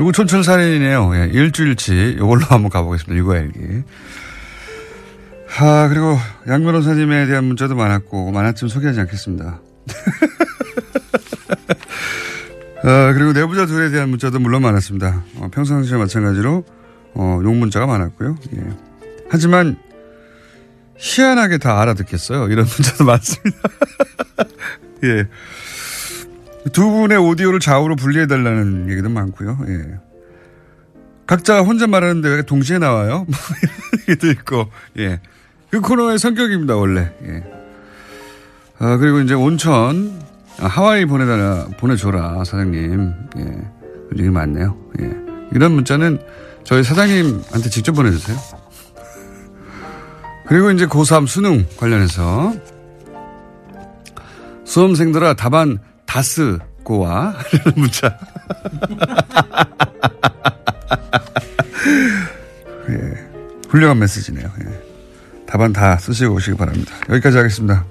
요거 0.00 0.12
촌철살인이네요. 0.12 1.16
예. 1.16 1.28
일주일치 1.32 2.16
요걸로 2.18 2.44
한번 2.46 2.70
가보겠습니다. 2.70 3.16
육아일기. 3.16 3.82
아, 5.56 5.88
그리고 5.88 6.16
양 6.46 6.62
변호사님에 6.62 7.26
대한 7.26 7.44
문자도 7.44 7.74
많았고, 7.74 8.30
많았지만 8.30 8.68
소개하지 8.68 9.00
않겠습니다. 9.00 9.60
아, 12.84 13.12
그리고 13.12 13.32
내부자 13.32 13.66
둘에 13.66 13.90
대한 13.90 14.08
문자도 14.10 14.38
물론 14.38 14.62
많았습니다. 14.62 15.24
어, 15.36 15.48
평상시와 15.52 15.98
마찬가지로, 15.98 16.64
어, 17.14 17.40
욕 17.42 17.56
문자가 17.56 17.86
많았고요. 17.86 18.36
예. 18.56 18.62
하지만, 19.30 19.76
희한하게 20.96 21.58
다 21.58 21.80
알아듣겠어요. 21.80 22.48
이런 22.48 22.66
문자도 22.76 23.04
많습니다. 23.04 23.58
예. 25.04 25.26
두 26.72 26.90
분의 26.90 27.18
오디오를 27.18 27.60
좌우로 27.60 27.96
분리해달라는 27.96 28.90
얘기도 28.90 29.08
많고요. 29.08 29.58
예. 29.68 29.84
각자 31.26 31.60
혼자 31.62 31.86
말하는데 31.86 32.28
왜 32.28 32.42
동시에 32.42 32.78
나와요? 32.78 33.26
뭐 33.28 33.38
이런 33.62 33.74
얘기도 34.08 34.30
있고, 34.30 34.70
예. 34.98 35.20
그 35.70 35.80
코너의 35.80 36.18
성격입니다, 36.18 36.76
원래. 36.76 37.10
예. 37.24 37.42
아, 38.78 38.96
그리고 38.96 39.20
이제 39.20 39.34
온천, 39.34 40.20
아, 40.60 40.66
하와이 40.66 41.04
보내달라, 41.04 41.66
보내줘라, 41.78 42.44
사장님. 42.44 43.12
예. 43.38 43.58
얘기 44.18 44.30
많네요. 44.30 44.76
예. 45.00 45.10
이런 45.52 45.72
문자는 45.72 46.18
저희 46.64 46.82
사장님한테 46.82 47.68
직접 47.70 47.92
보내주세요. 47.92 48.36
그리고 50.46 50.70
이제 50.70 50.86
고3 50.86 51.26
수능 51.26 51.66
관련해서 51.76 52.54
수험생들아 54.64 55.34
답안 55.34 55.78
다스 56.06 56.58
고와 56.82 57.34
문자. 57.76 58.18
예. 62.88 63.28
훌륭한 63.68 63.98
메시지네요. 63.98 64.50
예. 64.64 64.87
답안 65.48 65.72
다 65.72 65.96
쓰시고 65.96 66.34
오시기 66.34 66.56
바랍니다. 66.58 66.94
여기까지 67.08 67.38
하겠습니다. 67.38 67.84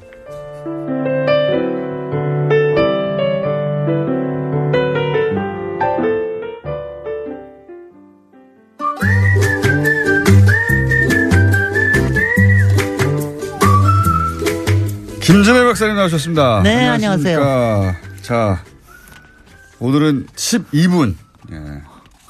김진애 15.20 15.65
박사님 15.65 15.96
나오셨습니다. 15.96 16.62
네, 16.63 16.88
안녕하십니까. 16.88 17.96
자, 18.22 18.63
오늘은 19.80 20.28
12분. 20.36 21.15
예. 21.52 21.82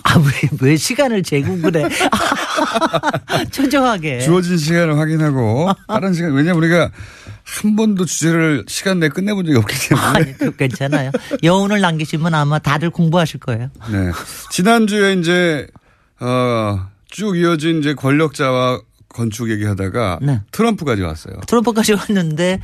아, 0.08 0.17
왜, 0.20 0.50
왜 0.62 0.78
시간을 0.78 1.22
재고 1.24 1.60
그래? 1.60 1.84
초조하게. 3.52 4.22
주어진 4.22 4.58
시간을 4.58 4.98
확인하고 4.98 5.70
다른 5.88 6.13
시간 6.13 6.32
왜냐면 6.32 6.58
우리가 6.60 6.91
한 7.43 7.76
번도 7.76 8.06
주제를 8.06 8.63
시간 8.67 9.00
내에 9.00 9.10
끝내본 9.10 9.46
적이 9.46 9.58
없기 9.58 9.89
때문에 9.89 10.08
아니, 10.08 10.38
그 10.38 10.56
괜찮아요. 10.56 11.12
여운을 11.43 11.82
남기시면 11.82 12.34
아마 12.34 12.60
다들 12.60 12.89
공부하실 12.89 13.39
거예요. 13.41 13.70
네. 13.91 14.12
지난주에 14.52 15.13
이제 15.13 15.67
어, 16.20 16.88
쭉 17.10 17.38
이어진 17.38 17.80
이제 17.80 17.93
권력자와 17.93 18.82
건축 19.17 19.49
얘기하다가 19.49 20.19
네. 20.21 20.41
트럼프까지 20.51 21.01
왔어요. 21.01 21.36
트럼프까지 21.47 21.93
왔는데 21.93 22.60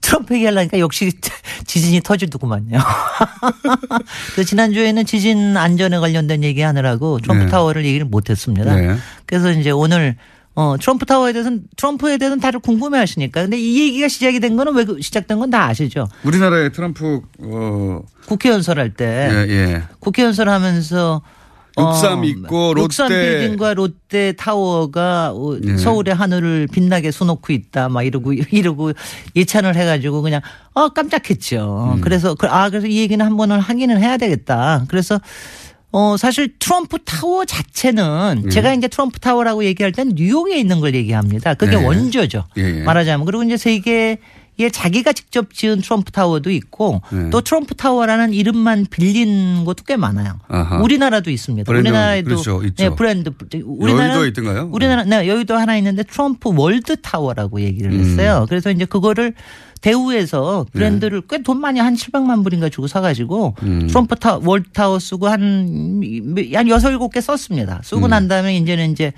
트럼프 0.00 0.34
얘기하려니까 0.34 0.78
역시 0.78 1.12
지진이 1.66 2.00
터지더구만요. 2.00 2.78
그 4.34 4.44
지난주에는 4.44 5.04
지진 5.04 5.56
안전에 5.56 5.98
관련된 5.98 6.42
얘기 6.44 6.62
하느라고 6.62 7.18
트럼프 7.20 7.44
네. 7.44 7.50
타워를 7.50 7.84
얘기를 7.84 8.06
못했습니다. 8.06 8.74
네. 8.74 8.96
그래서 9.26 9.52
이제 9.52 9.70
오늘 9.70 10.16
어, 10.54 10.76
트럼프 10.80 11.04
타워에 11.06 11.32
대해서는 11.32 11.64
트럼프에 11.76 12.16
대해서는 12.18 12.40
다들 12.40 12.58
궁금해 12.60 12.98
하시니까. 12.98 13.42
근데 13.42 13.58
이 13.58 13.78
얘기가 13.80 14.08
시작이 14.08 14.40
된 14.40 14.56
거는 14.56 14.74
왜 14.74 14.84
그- 14.84 15.00
시작된 15.00 15.38
건 15.38 15.50
다 15.50 15.66
아시죠? 15.66 16.08
우리나라의 16.24 16.72
트럼프 16.72 17.20
어, 17.40 18.00
국회 18.26 18.48
연설할 18.50 18.94
때 18.94 19.28
예, 19.30 19.50
예. 19.52 19.82
국회 20.00 20.24
연설하면서 20.24 21.22
육삼 21.80 22.24
있고 22.24 22.74
롯데- 22.74 22.82
육삼 22.84 23.08
빌딩과 23.08 23.74
롯데 23.74 24.32
타워가 24.32 25.32
어, 25.34 25.56
예. 25.64 25.76
서울의 25.76 26.14
하늘을 26.14 26.68
빛나게 26.72 27.10
수놓고 27.10 27.52
있다 27.52 27.88
막 27.88 28.02
이러고 28.02 28.32
이러고 28.50 28.92
예찬을 29.36 29.76
해가지고 29.76 30.22
그냥 30.22 30.40
어 30.74 30.88
깜짝했죠. 30.90 31.94
음. 31.96 32.00
그래서 32.00 32.34
그- 32.34 32.46
아 32.48 32.70
그래서 32.70 32.86
이 32.86 32.98
얘기는 32.98 33.24
한 33.24 33.36
번은 33.36 33.60
확인을 33.60 34.00
해야 34.00 34.16
되겠다. 34.16 34.84
그래서 34.88 35.20
어 35.90 36.16
사실 36.18 36.54
트럼프 36.58 36.98
타워 37.04 37.44
자체는 37.46 38.42
예. 38.46 38.48
제가 38.50 38.74
이제 38.74 38.88
트럼프 38.88 39.20
타워라고 39.20 39.64
얘기할 39.64 39.92
땐 39.92 40.12
뉴욕에 40.14 40.58
있는 40.58 40.80
걸 40.80 40.94
얘기합니다. 40.94 41.54
그게 41.54 41.72
예. 41.78 41.82
원조죠. 41.82 42.44
예, 42.58 42.80
예. 42.80 42.82
말하자면 42.82 43.24
그리고 43.24 43.42
이제 43.42 43.56
세계 43.56 44.18
에 44.60 44.70
자기가 44.70 45.12
직접 45.12 45.54
지은 45.54 45.82
트럼프 45.82 46.10
타워도 46.10 46.50
있고 46.50 47.00
네. 47.12 47.30
또 47.30 47.40
트럼프 47.40 47.76
타워라는 47.76 48.32
이름만 48.34 48.86
빌린 48.90 49.64
곳도 49.64 49.84
꽤 49.84 49.96
많아요. 49.96 50.40
아하. 50.48 50.78
우리나라도 50.78 51.30
있습니다. 51.30 51.70
브랜드, 51.70 51.88
우리나라에도 51.88 52.28
그렇죠. 52.28 52.62
네, 52.76 52.90
브랜드 52.90 53.30
우리나라 53.64 54.16
여의도에 54.16 54.28
있던가요? 54.28 54.68
우리나라 54.72 55.04
네, 55.04 55.28
여의도 55.28 55.56
하나 55.56 55.76
있는데 55.76 56.02
트럼프 56.02 56.50
월드 56.56 57.00
타워라고 57.00 57.60
얘기를 57.60 57.92
음. 57.92 58.00
했어요. 58.00 58.46
그래서 58.48 58.72
이제 58.72 58.84
그거를 58.84 59.34
대우에서 59.80 60.66
네. 60.72 60.78
브랜드를 60.78 61.22
꽤돈 61.28 61.60
많이 61.60 61.78
한 61.78 61.94
700만 61.94 62.42
불인가 62.42 62.68
주고 62.68 62.88
사가지고 62.88 63.54
음. 63.62 63.86
트럼프 63.86 64.16
타 64.16 64.38
월드 64.38 64.70
타워 64.70 64.98
쓰고 64.98 65.28
한한 65.28 66.68
여섯 66.68 66.90
일곱 66.90 67.12
개 67.12 67.20
썼습니다. 67.20 67.80
쓰고 67.84 68.06
음. 68.06 68.10
난 68.10 68.28
다음에 68.28 68.56
이제는 68.56 68.90
이제 68.90 69.12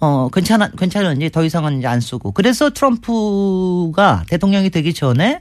어 0.00 0.28
괜찮아 0.32 0.70
괜찮은지 0.78 1.30
더 1.30 1.42
이상은 1.44 1.78
이제 1.78 1.86
안 1.86 2.00
쓰고 2.00 2.32
그래서 2.32 2.70
트럼프가 2.70 4.24
대통령이 4.28 4.70
되기 4.70 4.92
전에 4.92 5.40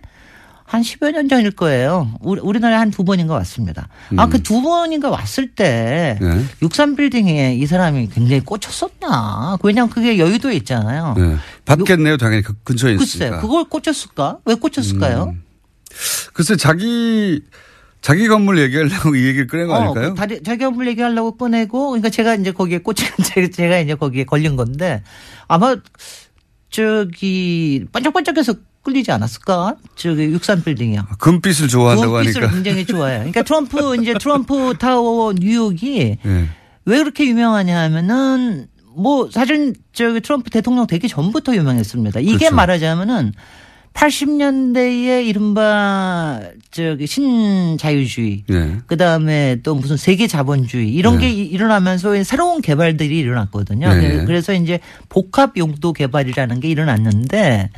한 0.68 0.82
10여 0.82 1.12
년 1.12 1.30
전일 1.30 1.52
거예요. 1.52 2.10
우리, 2.22 2.42
우리나라에 2.42 2.80
한 2.80 2.90
두 2.90 3.04
번인가 3.04 3.36
왔습니다. 3.36 3.88
아, 4.18 4.28
그 4.28 4.42
두 4.42 4.64
번인가 4.64 5.10
왔을 5.12 5.54
때 5.54 6.18
음. 6.24 6.38
네. 6.38 6.46
육삼 6.64 6.96
빌딩에 6.96 7.54
이 7.56 7.66
사람이 7.68 8.10
굉장히 8.10 8.40
꽂혔었나. 8.42 9.58
왜냐면 9.62 9.90
그게 9.92 10.18
여의도에 10.18 10.56
있잖아요. 10.56 11.14
네. 11.18 11.36
받겠네요, 11.66 12.18
당연히 12.18 12.42
그 12.42 12.54
근처에 12.64 12.96
글쎄, 12.96 13.18
있으니까. 13.18 13.38
음. 13.38 13.42
그걸 13.42 13.66
꽂혔을까? 13.66 14.40
왜 14.46 14.56
꽂혔을까요? 14.56 15.36
글쎄 16.34 16.56
자기 16.56 17.42
자기 18.06 18.28
건물 18.28 18.60
얘기하려고 18.60 19.16
이 19.16 19.26
얘기를 19.26 19.48
꺼낸 19.48 19.66
거 19.68 19.74
아닐까요? 19.74 20.10
그 20.10 20.16
다리, 20.16 20.44
자기 20.44 20.64
건물 20.64 20.88
얘기하려고 20.90 21.38
꺼내고, 21.38 21.90
그러니까 21.90 22.10
제가 22.12 22.36
이제 22.36 22.52
거기에 22.52 22.78
꽂힌, 22.78 23.08
제가- 23.18 23.84
이제 23.84 23.96
거기에 23.96 24.26
걸린 24.26 24.56
건데, 24.56 25.02
아마 25.48 25.76
저기, 26.70 27.86
반짝반짝해서 27.92 28.54
끌리지 28.84 29.12
않았을까? 29.12 29.78
저기 29.96 30.26
육삼 30.26 30.64
빌딩이요. 30.64 31.08
금빛을 31.18 31.68
좋아한다고 31.68 32.14
금빛을 32.14 32.44
하니까. 32.44 32.54
굉장히 32.54 32.86
좋아해요. 32.86 33.20
그러니까 33.22 33.42
트럼프, 33.44 33.96
이제 34.00 34.14
트럼프 34.20 34.76
타워 34.78 35.34
뉴욕이 35.34 36.18
예. 36.24 36.50
왜 36.86 36.98
그렇게 37.00 37.26
유명하냐 37.26 37.76
하면은 37.86 38.68
뭐 38.96 39.30
사실 39.32 39.74
저기 39.94 40.22
트럼프 40.22 40.52
대통령 40.52 40.86
되기 40.86 41.08
전부터 41.08 41.56
유명했습니다. 41.56 42.20
이게 42.20 42.38
그렇죠. 42.38 42.56
말하자면은 42.56 43.34
80년대에 43.96 45.26
이른바 45.26 46.42
저기 46.70 47.08
신자유주의 47.08 48.44
예. 48.52 48.78
그다음에 48.88 49.58
또 49.64 49.74
무슨 49.74 49.96
세계 49.98 50.28
자본주의 50.28 50.94
이런 50.94 51.18
네. 51.18 51.22
게 51.22 51.30
이- 51.32 51.46
일어나면서 51.48 52.22
새로운 52.24 52.62
개발들이 52.62 53.18
일어났거든요. 53.18 53.94
네. 53.94 54.26
그래서 54.26 54.54
이제 54.54 54.80
복합 55.10 55.58
용도 55.58 55.94
개발이라는 55.94 56.60
게 56.60 56.68
일어났는데 56.68 57.70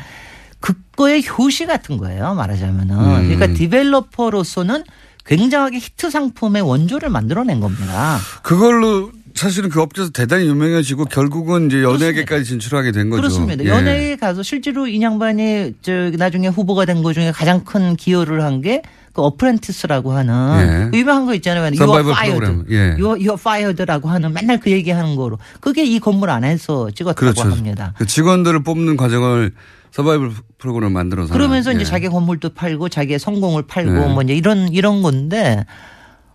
그거의 0.59 1.23
효시 1.27 1.67
같은 1.67 1.97
거예요. 1.97 2.33
말하자면은. 2.33 2.95
음. 2.97 3.27
그러니까 3.29 3.47
디벨로퍼로서는 3.57 4.83
굉장하게 5.25 5.77
히트 5.77 6.09
상품의 6.09 6.61
원조를 6.63 7.09
만들어낸 7.09 7.59
겁니다. 7.59 8.17
그걸로 8.41 9.11
사실은 9.37 9.69
그 9.69 9.81
업계에서 9.81 10.11
대단히 10.11 10.47
유명해지고 10.47 11.05
결국은 11.05 11.67
이제 11.67 11.81
연예계까지 11.83 12.43
진출하게 12.45 12.91
된 12.91 13.09
거죠. 13.09 13.21
그렇습니다. 13.21 13.63
예. 13.63 13.69
연예에 13.69 14.15
가서 14.17 14.43
실제로 14.43 14.87
이 14.87 15.01
양반이 15.01 15.73
저 15.81 16.09
나중에 16.11 16.47
후보가 16.47 16.85
된것 16.85 17.13
중에 17.13 17.31
가장 17.31 17.63
큰 17.63 17.95
기여를 17.95 18.43
한 18.43 18.61
게 18.61 18.81
그 19.13 19.23
어프렌티스라고 19.23 20.11
하는 20.11 20.85
예. 20.85 20.89
그 20.91 20.97
유명한 20.99 21.25
거 21.25 21.33
있잖아요. 21.33 21.63
예. 21.65 22.77
Are, 22.77 23.03
you 23.03 23.21
are 23.23 23.33
fired라고 23.33 24.09
하는 24.09 24.31
맨날 24.31 24.59
그 24.59 24.69
얘기하는 24.69 25.15
거로 25.15 25.39
그게 25.59 25.83
이 25.83 25.99
건물 25.99 26.29
안에서 26.29 26.91
찍었다고 26.91 27.19
그렇죠. 27.19 27.41
합니다. 27.49 27.93
그 27.97 28.05
직원들을 28.05 28.61
뽑는 28.61 28.95
과정을 28.95 29.53
서바이벌 29.89 30.31
프로그램 30.59 30.93
만들어서 30.93 31.33
그러면서 31.33 31.71
이제 31.71 31.79
예. 31.81 31.85
자기 31.85 32.09
건물도 32.09 32.49
팔고 32.53 32.89
자기의 32.89 33.17
성공을 33.17 33.63
팔고 33.65 33.91
네. 33.91 34.07
뭐 34.13 34.21
이제 34.21 34.35
이런 34.35 34.71
이런 34.71 35.01
건데 35.01 35.65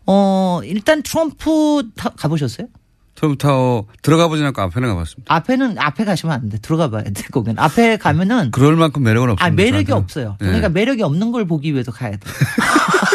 어 0.06 0.60
일단 0.64 1.02
트럼프 1.04 1.84
타- 1.94 2.10
가보셨어요? 2.10 2.66
트럼프타워 3.22 3.86
들어가 4.02 4.26
보진 4.26 4.44
않고 4.46 4.60
앞에는 4.60 4.88
가봤습니다. 4.88 5.32
앞에는 5.32 5.78
앞에 5.78 6.04
가시면 6.04 6.34
안 6.34 6.48
돼. 6.48 6.58
들어가 6.58 6.90
봐야 6.90 7.04
돼. 7.04 7.12
거기는 7.30 7.56
앞에 7.58 7.96
가면은 7.96 8.50
그럴 8.50 8.74
만큼 8.74 9.04
매력은 9.04 9.30
없습니다. 9.30 9.46
아 9.46 9.50
매력이 9.50 9.86
저한테는. 9.86 10.02
없어요. 10.02 10.36
예. 10.40 10.44
그러니까 10.44 10.68
매력이 10.68 11.02
없는 11.04 11.30
걸 11.30 11.46
보기 11.46 11.72
위해서 11.72 11.92
가야 11.92 12.10
돼. 12.10 12.18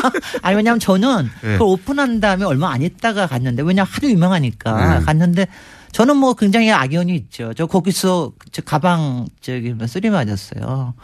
아니 0.42 0.56
왜냐면 0.56 0.80
저는 0.80 1.30
예. 1.44 1.48
그걸 1.54 1.68
오픈한 1.68 2.22
다음에 2.22 2.46
얼마 2.46 2.72
안 2.72 2.82
있다가 2.82 3.28
갔는데 3.28 3.64
왜냐 3.64 3.84
면 3.84 3.92
하도 3.92 4.10
유명하니까 4.10 5.02
예. 5.02 5.04
갔는데 5.04 5.48
저는 5.92 6.16
뭐 6.16 6.36
굉장히 6.36 6.72
악연이 6.72 7.14
있죠. 7.16 7.54
저 7.54 7.66
거기서 7.66 8.32
저 8.54 8.62
가방 8.62 9.28
저기 9.42 9.74
뭐 9.74 9.88
쓰리 9.88 10.10
맞았어요. 10.10 10.94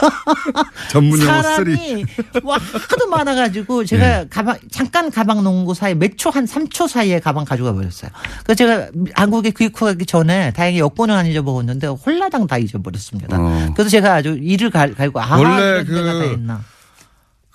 전문 0.90 1.20
용어 1.20 1.42
사람이 1.42 1.76
쓰리. 1.76 2.04
와 2.44 2.56
하도 2.56 3.08
많아가지고 3.08 3.84
제가 3.84 4.26
가방 4.30 4.58
잠깐 4.70 5.10
가방 5.10 5.42
놓은 5.44 5.64
거 5.64 5.74
사이 5.74 5.94
몇 5.94 6.16
초 6.16 6.30
한 6.30 6.44
3초 6.44 6.86
사이에 6.88 7.18
가방 7.20 7.44
가져가 7.44 7.72
버렸어요. 7.72 8.10
그래서 8.44 8.54
제가 8.56 8.88
한국에 9.14 9.50
귀국하기 9.50 10.06
전에 10.06 10.52
다행히 10.52 10.78
여권은 10.78 11.14
안 11.14 11.26
잊어먹었는데 11.26 11.86
홀라당 11.88 12.46
다 12.46 12.58
잊어버렸습니다. 12.58 13.36
어. 13.40 13.72
그래서 13.74 13.90
제가 13.90 14.14
아주 14.14 14.38
이를 14.40 14.70
갈, 14.70 14.94
갈고 14.94 15.20
아 15.20 15.36
원래 15.36 15.84
그. 15.84 16.36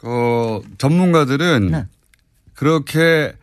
어, 0.03 0.61
전문가들은 0.77 1.71
네. 1.71 1.85
그렇게 2.53 3.33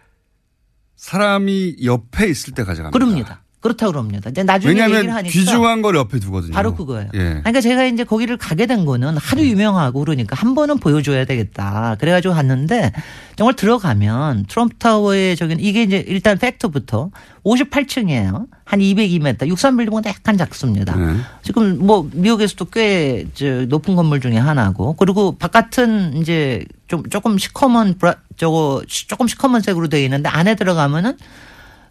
사람이 0.96 1.76
옆에 1.84 2.28
있을 2.28 2.54
때 2.54 2.62
가져갑니다. 2.64 2.96
그럽니다. 2.98 3.41
그렇다고 3.62 3.92
그럽니다. 3.92 4.28
이제 4.28 4.42
나중에 4.42 4.72
얘기를 4.72 4.88
왜냐하면 4.88 5.16
하니까 5.16 5.32
귀중한 5.32 5.82
걸 5.82 5.94
옆에 5.94 6.18
두거든요. 6.18 6.52
바로 6.52 6.74
그거예요. 6.74 7.08
예. 7.14 7.18
그러니까 7.18 7.60
제가 7.60 7.84
이제 7.84 8.02
거기를 8.02 8.36
가게 8.36 8.66
된 8.66 8.84
거는 8.84 9.16
하도 9.16 9.46
유명하고 9.46 10.00
그러니까 10.00 10.34
한 10.36 10.56
번은 10.56 10.78
보여줘야 10.78 11.24
되겠다. 11.24 11.96
그래가지고 12.00 12.34
갔는데 12.34 12.92
정말 13.36 13.54
들어가면 13.54 14.46
트럼프 14.48 14.74
타워에 14.76 15.36
저기 15.36 15.54
이게 15.60 15.84
이제 15.84 16.04
일단 16.08 16.38
팩트부터 16.38 17.10
58층이에요. 17.44 18.46
한 18.64 18.80
202m. 18.80 19.46
63 19.46 19.76
빌딩보다 19.76 20.10
약간 20.10 20.36
작습니다. 20.36 20.96
네. 20.96 21.16
지금 21.42 21.78
뭐 21.78 22.08
미국에서도 22.12 22.64
꽤저 22.64 23.66
높은 23.66 23.94
건물 23.94 24.20
중에 24.20 24.38
하나고 24.38 24.94
그리고 24.94 25.36
바깥은 25.38 26.16
이제 26.16 26.64
좀 26.88 27.08
조금 27.10 27.38
시커먼 27.38 27.98
브라, 27.98 28.16
저거 28.36 28.82
조금 28.88 29.28
시커먼 29.28 29.60
색으로 29.60 29.88
되어 29.88 30.00
있는데 30.00 30.28
안에 30.28 30.56
들어가면은 30.56 31.16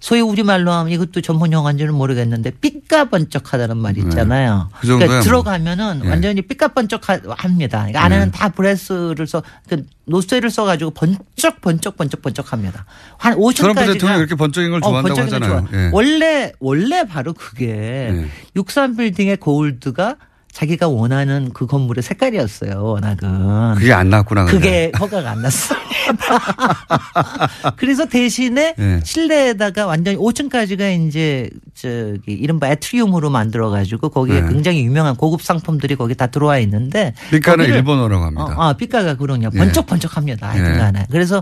소위 0.01 0.19
우리말로 0.19 0.71
하면 0.71 0.91
이것도 0.91 1.21
전문 1.21 1.53
용어인지는 1.53 1.93
모르겠는데 1.93 2.53
삐까번쩍하다는 2.59 3.77
말이 3.77 4.01
있잖아요. 4.01 4.67
그 4.79 4.87
정도야 4.87 5.07
그러니까 5.07 5.13
뭐. 5.13 5.23
들어가면은 5.23 6.01
예. 6.03 6.09
완전히 6.09 6.41
삐까번쩍합니다. 6.41 7.77
그러니까 7.77 8.03
안에는 8.03 8.25
네. 8.25 8.31
다 8.31 8.49
brass를 8.49 9.27
써, 9.27 9.43
그 9.69 9.85
놋쇠를 10.05 10.49
써가지고 10.49 10.91
번쩍 10.91 11.61
번쩍 11.61 11.97
번쩍 11.97 12.23
번쩍합니다. 12.23 12.85
한 13.17 13.35
5층까지가 13.35 13.55
트럼프 13.55 13.93
대통령이 13.93 14.17
그렇게 14.17 14.35
번쩍인 14.35 14.71
걸 14.71 14.81
좋아한다고 14.81 15.15
번쩍이는 15.15 15.33
하잖아요. 15.33 15.67
좋아. 15.69 15.79
예. 15.79 15.89
원래 15.93 16.51
원래 16.59 17.05
바로 17.05 17.33
그게 17.33 17.67
예. 17.69 18.27
63빌딩의 18.55 19.39
gold가 19.39 20.15
자기가 20.51 20.89
원하는 20.89 21.49
그 21.53 21.65
건물의 21.65 22.03
색깔이었어요. 22.03 22.83
워낙은. 22.83 23.75
그게 23.75 23.93
안 23.93 24.09
났구나. 24.09 24.45
근데. 24.45 24.57
그게 24.57 24.91
허가가 24.99 25.31
안 25.31 25.41
났습니다. 25.41 25.81
그래서 27.77 28.05
대신에 28.05 28.75
예. 28.77 28.99
실내에다가 29.03 29.85
완전히 29.85 30.17
5층까지가 30.17 31.07
이제 31.07 31.49
저기 31.73 32.33
이른바 32.33 32.67
atrium으로 32.67 33.29
만들어 33.29 33.69
가지고 33.69 34.09
거기에 34.09 34.41
네. 34.41 34.49
굉장히 34.49 34.83
유명한 34.83 35.15
고급 35.15 35.41
상품들이 35.41 35.95
거기 35.95 36.15
다 36.15 36.27
들어와 36.27 36.57
있는데 36.59 37.13
거기를- 37.31 37.69
일본어라고 37.69 38.25
합니다. 38.25 38.43
어, 38.57 38.61
아, 38.69 38.73
삐까가 38.73 39.15
그러냐. 39.15 39.49
예. 39.53 39.57
번쩍번쩍합니다. 39.57 40.49
하여튼간에. 40.49 41.07
그래서 41.11 41.41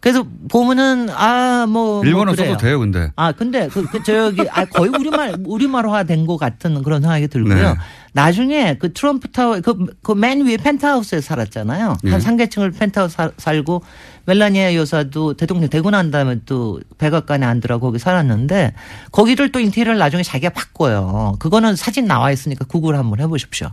그래서 0.00 0.24
보면은 0.48 1.08
아 1.10 1.66
뭐 1.68 2.04
일본어 2.04 2.34
써도 2.34 2.56
돼요, 2.56 2.78
근데. 2.78 3.10
아 3.16 3.32
근데 3.32 3.68
그, 3.68 3.84
그 3.86 4.02
저기 4.02 4.42
아 4.50 4.64
거의 4.64 4.90
우리말 4.90 5.36
우리말화 5.44 6.04
된 6.04 6.24
것 6.26 6.36
같은 6.36 6.82
그런 6.82 7.00
생각이 7.02 7.28
들고요. 7.28 7.54
네. 7.54 7.74
나중에 8.12 8.76
그 8.78 8.92
트럼프 8.92 9.28
타워 9.32 9.60
그그맨 9.60 10.46
위에 10.46 10.56
펜트하우스에 10.56 11.20
살았잖아요. 11.20 11.96
예. 12.04 12.10
한 12.10 12.20
상계층을 12.20 12.70
펜트하우스 12.72 13.16
사- 13.16 13.30
살고 13.36 13.82
멜라니아 14.26 14.74
여사도 14.74 15.34
대통령 15.34 15.68
되고 15.68 15.90
난 15.90 16.10
다음에 16.10 16.38
또 16.46 16.80
백악관에 16.98 17.44
앉으라고 17.46 17.86
거기 17.86 17.98
살았는데 17.98 18.74
거기를 19.12 19.52
또 19.52 19.58
인테리어를 19.60 19.98
나중에 19.98 20.22
자기가 20.22 20.50
바꿔요. 20.52 21.34
그거는 21.38 21.76
사진 21.76 22.06
나와 22.06 22.30
있으니까 22.30 22.64
구글 22.66 22.96
한번 22.96 23.20
해보십시오. 23.20 23.68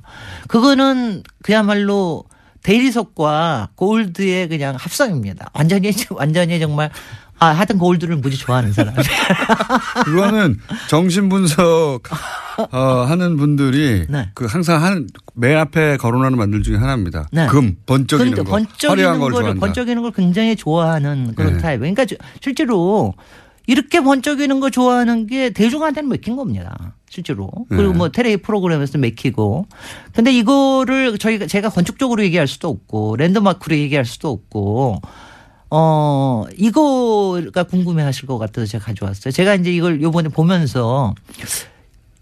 그거는 0.48 1.24
그야말로 1.44 2.24
대리석과 2.66 3.70
골드의 3.76 4.50
그냥 4.50 4.76
합성입니다. 4.78 5.52
완전히 5.54 5.92
완전히 6.10 6.60
정말 6.60 6.90
아 7.38 7.48
하여튼 7.48 7.78
골드를 7.78 8.16
무지 8.18 8.38
좋아하는 8.38 8.74
사람. 8.74 8.96
그거는 10.06 10.58
정신 10.90 11.30
분석 11.30 12.02
어, 12.72 13.06
하는 13.08 13.38
분들이 13.38 14.06
네. 14.10 14.30
그 14.34 14.46
항상 14.46 14.84
한 14.84 15.08
맨 15.38 15.58
앞에 15.58 15.98
거론하는 15.98 16.38
만들 16.38 16.64
중에 16.64 16.78
하나입니다. 16.78 17.28
네. 17.34 17.46
금 17.48 17.76
번쩍이는 17.86 18.32
근데 18.36 18.44
거, 18.50 18.52
번쩍이는 18.58 19.20
걸 19.20 19.32
좋아한다. 19.34 19.60
번쩍이는 19.60 20.02
걸 20.02 20.12
굉장히 20.14 20.56
좋아하는 20.56 21.36
그런 21.36 21.58
네. 21.58 21.62
타입. 21.62 21.80
그러니까 21.82 22.06
저- 22.06 22.16
실제로 22.42 23.14
이렇게 23.68 24.00
번쩍이는 24.00 24.62
거 24.62 24.70
좋아하는 24.70 25.28
게 25.28 25.50
대중한테는 25.50 26.10
맥힌 26.10 26.38
겁니다. 26.38 26.94
실제로. 27.16 27.50
그리고 27.70 27.92
네. 27.94 27.98
뭐 27.98 28.10
테레비 28.10 28.42
프로그램에서 28.44 28.98
맥히고. 28.98 29.68
근데 30.14 30.34
이거를 30.34 31.18
저희가 31.18 31.48
제가 31.48 31.70
건축적으로 31.70 32.24
얘기할 32.24 32.48
수도 32.48 32.68
없고 32.68 33.16
랜드마크로 33.16 33.78
얘기할 33.78 34.04
수도 34.04 34.30
없고 34.30 35.02
어, 35.70 36.44
이거가 36.58 37.64
궁금해 37.64 38.04
하실 38.04 38.28
것 38.28 38.38
같아서 38.38 38.68
제가 38.68 38.86
가져왔어요. 38.86 39.32
제가 39.32 39.56
이제 39.56 39.72
이걸 39.72 40.02
요번에 40.02 40.28
보면서 40.28 41.16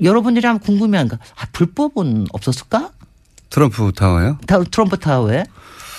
여러분들이 0.01 0.45
한번 0.45 0.63
궁금해한 0.65 1.07
거, 1.07 1.17
아, 1.35 1.45
불법은 1.51 2.27
없었을까? 2.31 2.91
트럼프 3.49 3.91
타워요? 3.93 4.37
타, 4.47 4.63
트럼프 4.63 4.97
타워에? 4.97 5.43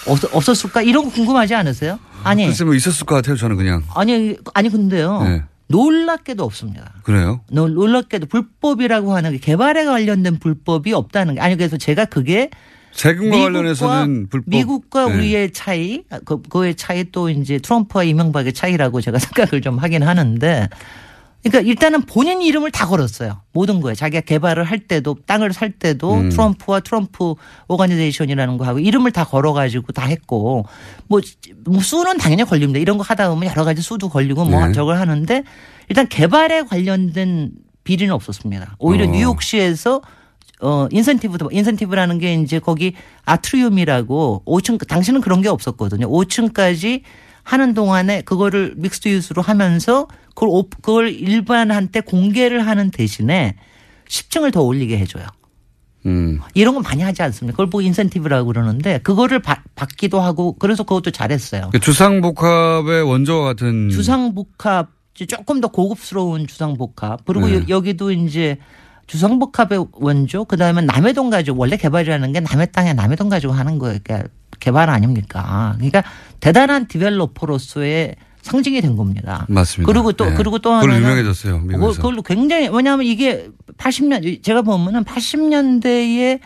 없, 0.07 0.19
없었을까? 0.33 0.83
이런 0.83 1.05
거 1.05 1.11
궁금하지 1.11 1.55
않으세요? 1.55 1.99
아니, 2.23 2.47
글쎄 2.47 2.65
뭐 2.65 2.75
있었을 2.75 3.07
것 3.07 3.15
같아요. 3.17 3.37
저는 3.37 3.57
그냥 3.57 3.83
아니, 3.95 4.37
아니, 4.53 4.69
근데요. 4.69 5.23
네. 5.23 5.43
놀랍게도 5.69 6.45
없습니다. 6.45 6.93
그래요. 7.03 7.41
놀- 7.51 7.75
놀랍게도 7.75 8.27
불법이라고 8.27 9.15
하는 9.15 9.33
게 9.33 9.39
개발에 9.39 9.85
관련된 9.85 10.39
불법이 10.39 10.93
없다는 10.93 11.35
게 11.37 11.41
아니 11.41 11.57
그래서 11.57 11.77
제가 11.77 12.05
그게 12.05 12.51
세금과 12.93 13.37
미국과- 13.37 13.43
관련해서는 13.43 14.29
불법. 14.29 14.51
미국과 14.51 15.09
네. 15.09 15.15
우리의 15.17 15.53
차이, 15.53 16.05
그, 16.25 16.41
그의 16.43 16.77
차이 16.77 17.05
또 17.11 17.29
이제 17.29 17.59
트럼프와 17.59 18.05
이명박의 18.05 18.53
차이라고 18.53 19.01
제가 19.01 19.19
생각을 19.49 19.63
좀 19.63 19.79
하긴 19.79 20.03
하는데 20.05 20.69
그러니까 21.45 21.69
일단은 21.69 22.03
본인 22.03 22.41
이름을 22.41 22.71
다 22.71 22.87
걸었어요. 22.87 23.43
모든 23.53 23.81
거에. 23.81 23.95
자기가 23.95 24.23
개발을 24.23 24.65
할 24.65 24.81
때도 24.81 25.17
땅을 25.27 25.53
살 25.53 25.71
때도 25.71 26.15
음. 26.15 26.31
트럼프와 26.31 26.81
트럼프 26.81 27.35
오가니제이션이라는 27.69 28.57
거 28.57 28.65
하고 28.65 28.79
이름을 28.79 29.13
다 29.13 29.25
걸어가지고 29.25 29.93
다 29.93 30.07
했고 30.07 30.65
뭐, 31.07 31.21
뭐 31.67 31.81
수는 31.81 32.17
당연히 32.17 32.45
걸립니다. 32.45 32.81
이런 32.81 32.97
거 32.97 33.05
하다 33.05 33.29
보면 33.29 33.51
여러 33.51 33.65
가지 33.65 33.83
수도 33.83 34.09
걸리고 34.09 34.47
뭐 34.47 34.67
네. 34.67 34.73
저걸 34.73 34.97
하는데 34.97 35.45
일단 35.89 36.09
개발에 36.09 36.63
관련된 36.63 37.53
비리는 37.85 38.13
없었습니다. 38.15 38.77
오히려 38.79 39.05
어. 39.05 39.11
뉴욕시에서 39.11 40.01
어, 40.61 40.89
인센티브도, 40.91 41.51
인센티브라는 41.53 42.19
게 42.19 42.35
이제 42.35 42.59
거기 42.59 42.95
아트리움이라고 43.27 44.45
5층, 44.47 44.87
당시는 44.89 45.21
그런 45.21 45.43
게 45.43 45.49
없었거든요. 45.51 46.09
5층까지 46.09 47.03
하는 47.45 47.75
동안에 47.75 48.23
그거를 48.23 48.75
믹스드 48.77 49.09
유스로 49.09 49.43
하면서 49.43 50.09
그걸, 50.35 50.49
오- 50.51 50.69
그걸 50.69 51.11
일반한테 51.13 52.01
공개를 52.01 52.67
하는 52.67 52.91
대신에 52.91 53.55
10층을 54.09 54.53
더 54.53 54.63
올리게 54.63 54.99
해줘요. 54.99 55.25
음. 56.07 56.41
이런 56.55 56.75
거 56.75 56.81
많이 56.81 57.03
하지 57.03 57.23
않습니까? 57.23 57.53
그걸 57.55 57.67
보고 57.67 57.81
인센티브라고 57.81 58.47
그러는데 58.49 58.99
그거를 58.99 59.41
받, 59.41 59.61
받기도 59.75 60.21
하고 60.21 60.55
그래서 60.59 60.83
그것도 60.83 61.11
잘했어요. 61.13 61.71
그 61.73 61.81
주상복합의 61.81 63.03
원조와 63.03 63.45
같은 63.45 63.89
주상복합 63.91 64.91
조금 65.15 65.61
더 65.61 65.69
고급스러운 65.69 66.47
주상복합 66.47 67.25
그리고 67.25 67.47
네. 67.47 67.55
여- 67.55 67.65
여기도 67.69 68.11
이제 68.11 68.59
주상복합의 69.07 69.87
원조 69.93 70.45
그다음에 70.45 70.83
남해동 70.83 71.31
가지고 71.31 71.59
원래 71.61 71.77
개발이라는 71.77 72.33
게 72.33 72.41
남해 72.41 72.67
땅에 72.73 72.93
남해동 72.95 73.29
가지고 73.29 73.53
하는 73.53 73.79
거예요. 73.79 73.99
그러니까 74.03 74.29
개발 74.61 74.91
아닙니까? 74.91 75.75
그러니까 75.77 76.03
대단한 76.41 76.87
디벨로퍼로서의 76.89 78.17
상징이 78.43 78.81
된 78.83 78.97
겁니다. 78.97 79.47
맞습니다. 79.49 79.91
그리고 79.91 80.13
또 80.13 80.27
네. 80.27 80.35
그리고 80.35 80.59
또 80.59 80.73
하나는 80.73 80.97
유명해졌어요, 81.01 81.61
미국에서. 81.61 81.97
그걸로 82.03 82.21
굉장히 82.23 82.69
왜냐하면 82.69 83.07
이게 83.07 83.49
80년 83.79 84.43
제가 84.43 84.61
보면은 84.63 85.03
80년대에 85.05 86.41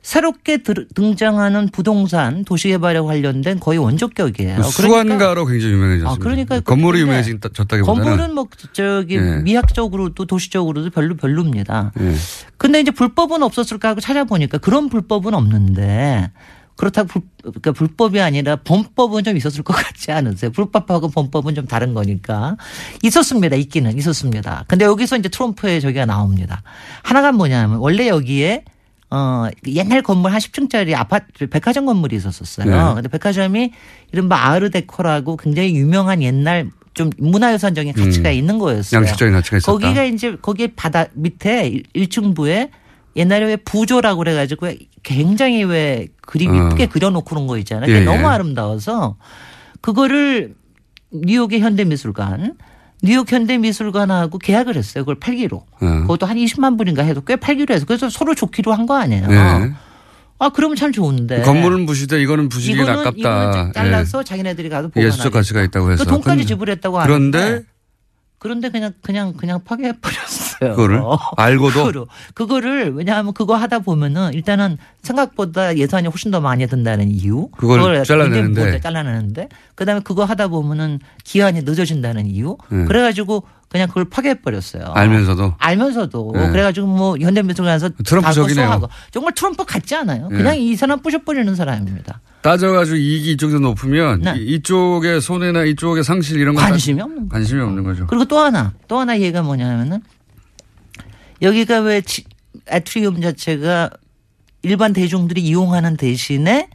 새롭게 0.00 0.58
들- 0.64 0.88
등장하는 0.96 1.68
부동산 1.68 2.44
도시개발에 2.44 3.00
관련된 3.00 3.60
거의 3.60 3.78
원조격이에요. 3.78 4.56
그 4.56 4.62
수완가로 4.64 5.46
굉장히 5.46 5.74
유명해졌습니다. 5.74 6.10
아, 6.10 6.16
그러니까 6.18 6.58
건물이 6.60 6.98
근데 7.00 7.12
유명해졌다기보다는 7.12 7.84
건물은 7.84 8.34
뭐 8.34 8.46
저기 8.72 9.14
예. 9.16 9.36
미학적으로도 9.42 10.24
도시적으로도 10.24 10.90
별로 10.90 11.14
별로입니다. 11.14 11.92
예. 12.00 12.14
근데 12.56 12.80
이제 12.80 12.90
불법은 12.90 13.44
없었을까 13.44 13.90
하고 13.90 14.00
찾아보니까 14.00 14.58
그런 14.58 14.88
불법은 14.88 15.34
없는데 15.34 16.32
그렇다고 16.76 17.08
불, 17.08 17.22
그러니까 17.42 17.72
불법이 17.72 18.20
아니라 18.20 18.56
범법은 18.56 19.24
좀 19.24 19.36
있었을 19.36 19.62
것 19.62 19.74
같지 19.74 20.10
않으세요? 20.12 20.50
불법하고 20.50 21.10
범법은 21.10 21.54
좀 21.54 21.66
다른 21.66 21.94
거니까. 21.94 22.56
있었습니다. 23.02 23.56
있기는 23.56 23.96
있었습니다. 23.98 24.64
근데 24.68 24.84
여기서 24.84 25.16
이제 25.16 25.28
트럼프의 25.28 25.80
저기가 25.80 26.06
나옵니다. 26.06 26.62
하나가 27.02 27.32
뭐냐면 27.32 27.78
원래 27.78 28.08
여기에 28.08 28.64
어, 29.10 29.46
옛날 29.66 30.02
건물 30.02 30.32
한 30.32 30.40
10층짜리 30.40 30.94
아파트, 30.94 31.46
백화점 31.46 31.84
건물이 31.84 32.16
있었었어요. 32.16 32.66
네. 32.66 32.94
근데 32.94 33.08
백화점이 33.10 33.72
이른바 34.10 34.46
아르데코라고 34.46 35.36
굉장히 35.36 35.76
유명한 35.76 36.22
옛날 36.22 36.70
좀 36.94 37.10
문화유산적인 37.18 37.92
가치가 37.92 38.30
음. 38.30 38.34
있는 38.34 38.58
거였어요. 38.58 39.00
양식적인 39.00 39.34
가치가 39.34 39.58
있었다. 39.58 39.72
거기가 39.72 40.04
이제 40.04 40.36
거기 40.40 40.68
바다 40.68 41.06
밑에 41.12 41.82
1층부에 41.94 42.70
옛날에 43.16 43.46
왜 43.46 43.56
부조라고 43.56 44.18
그래가지고 44.18 44.68
굉장히 45.02 45.64
왜 45.64 46.08
그림 46.22 46.50
어. 46.50 46.66
이쁘게 46.66 46.86
그려놓고 46.86 47.24
그런 47.28 47.46
거 47.46 47.58
있잖아요. 47.58 47.90
예, 47.90 47.92
그게 47.92 48.00
예. 48.00 48.04
너무 48.04 48.26
아름다워서 48.28 49.16
그거를 49.80 50.54
뉴욕의 51.12 51.60
현대미술관 51.60 52.54
뉴욕 53.02 53.30
현대미술관하고 53.30 54.38
계약을 54.38 54.76
했어요. 54.76 55.02
그걸 55.04 55.16
팔기로. 55.16 55.56
어. 55.56 56.00
그것도 56.02 56.24
한 56.26 56.36
20만 56.36 56.78
불인가 56.78 57.02
해도 57.02 57.20
꽤 57.22 57.36
팔기로 57.36 57.74
해서 57.74 57.84
그래서 57.84 58.08
서로 58.08 58.34
좋기로 58.34 58.72
한 58.72 58.86
거 58.86 58.96
아니에요. 58.96 59.26
네. 59.26 59.72
아 60.38 60.48
그러면 60.48 60.76
참 60.76 60.90
좋은데. 60.92 61.42
건물은 61.42 61.86
부시되 61.86 62.20
이거는 62.22 62.48
부시기 62.48 62.74
이거는 62.74 63.00
아깝다. 63.00 63.18
이거는 63.50 63.72
잘라서 63.74 64.22
자기네들이 64.22 64.68
가서 64.68 64.88
보관하게. 64.88 65.06
예술적 65.08 65.32
가치가 65.32 65.62
있다고 65.62 65.92
해서. 65.92 66.04
그 66.04 66.10
돈까지 66.10 66.46
지불했다고 66.46 66.98
그런데 67.02 67.38
하는데 67.38 67.64
그런데 68.38 68.70
그냥 68.70 68.92
그냥 69.02 69.32
그냥 69.34 69.60
파괴해 69.64 69.92
버렸어요. 70.00 70.51
그거를 70.70 71.02
알고도? 71.36 71.72
그거를, 71.84 72.04
그거를 72.34 72.94
왜냐하면 72.94 73.32
그거 73.34 73.54
하다 73.56 73.80
보면은 73.80 74.32
일단은 74.34 74.78
생각보다 75.02 75.76
예산이 75.76 76.08
훨씬 76.08 76.30
더 76.30 76.40
많이 76.40 76.66
든다는 76.66 77.10
이유. 77.10 77.48
그걸 77.56 78.04
잘라내는데. 78.04 78.42
굉장히 78.42 78.48
무겁게 78.66 78.80
잘라내는데 78.80 79.48
그다음에 79.74 80.00
그거 80.04 80.24
하다 80.24 80.48
보면은 80.48 81.00
기한이 81.24 81.62
늦어진다는 81.62 82.26
이유. 82.26 82.56
네. 82.70 82.84
그래가지고 82.84 83.44
그냥 83.68 83.88
그걸 83.88 84.04
파괴해 84.04 84.34
버렸어요. 84.42 84.92
알면서도. 84.94 85.54
알면서도 85.58 86.32
네. 86.34 86.50
그래가지고 86.50 86.86
뭐 86.88 87.16
현대미술관에서 87.18 87.88
트럼프적이네요. 88.04 88.86
정말 89.10 89.32
트럼프 89.34 89.64
같지 89.64 89.94
않아요? 89.94 90.28
네. 90.30 90.36
그냥 90.36 90.58
이 90.58 90.76
사람 90.76 91.00
부셔버리는 91.00 91.54
사람입니다. 91.54 92.20
따져가지고 92.42 92.96
이익이 92.98 93.32
이쪽에서 93.32 93.60
높으면 93.60 94.20
네. 94.20 94.34
이- 94.36 94.56
이쪽의 94.56 95.22
손해나 95.22 95.64
이쪽의 95.64 96.04
상실 96.04 96.38
이런 96.38 96.54
거 96.54 96.60
관심이 96.60 97.00
없는 97.00 97.30
관심이 97.30 97.62
없는 97.62 97.82
거죠. 97.84 98.06
그리고 98.08 98.26
또 98.26 98.38
하나, 98.40 98.72
또 98.88 98.98
하나 98.98 99.14
얘기가 99.18 99.40
뭐냐면은 99.42 100.02
여기가 101.42 101.80
왜 101.80 102.00
지- 102.00 102.24
아트리움 102.70 103.20
자체가 103.20 103.90
일반 104.62 104.92
대중들이 104.92 105.40
이용하는 105.42 105.96
대신에 105.96 106.68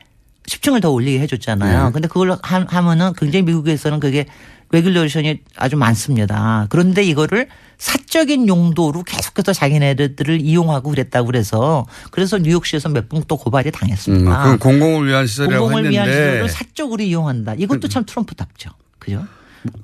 10층을 0.48 0.82
더 0.82 0.92
올리게 0.92 1.20
해줬잖아요. 1.22 1.86
네. 1.88 1.92
근데 1.92 2.08
그걸 2.08 2.32
하- 2.42 2.66
하면은 2.68 3.14
굉장히 3.18 3.44
미국에서는 3.44 4.00
그게 4.00 4.26
regulation이 4.72 5.40
아주 5.56 5.78
많습니다. 5.78 6.68
그런데 6.70 7.02
이거를 7.04 7.48
사적인 7.78 8.48
용도로 8.50 9.04
계속해서 9.04 9.54
자기네들을 9.54 10.42
이용하고 10.42 10.90
그랬다고 10.90 11.28
그래서 11.28 11.86
그래서 12.12 12.38
뉴욕시에서 12.38 12.90
몇번또 12.90 13.38
고발이 13.38 13.70
음, 13.70 13.72
당했습니다. 13.72 14.44
그건 14.44 14.60
공공을 14.60 15.08
위한 15.08 15.26
시설이라고 15.28 15.66
공공을 15.68 15.90
위한 15.92 16.08
했는데 16.10 16.32
시설을 16.34 16.50
사적으로 16.50 17.02
이용한다. 17.04 17.54
이것도 17.58 17.88
참 17.88 18.04
트럼프답죠. 18.06 18.72
그죠? 19.00 19.26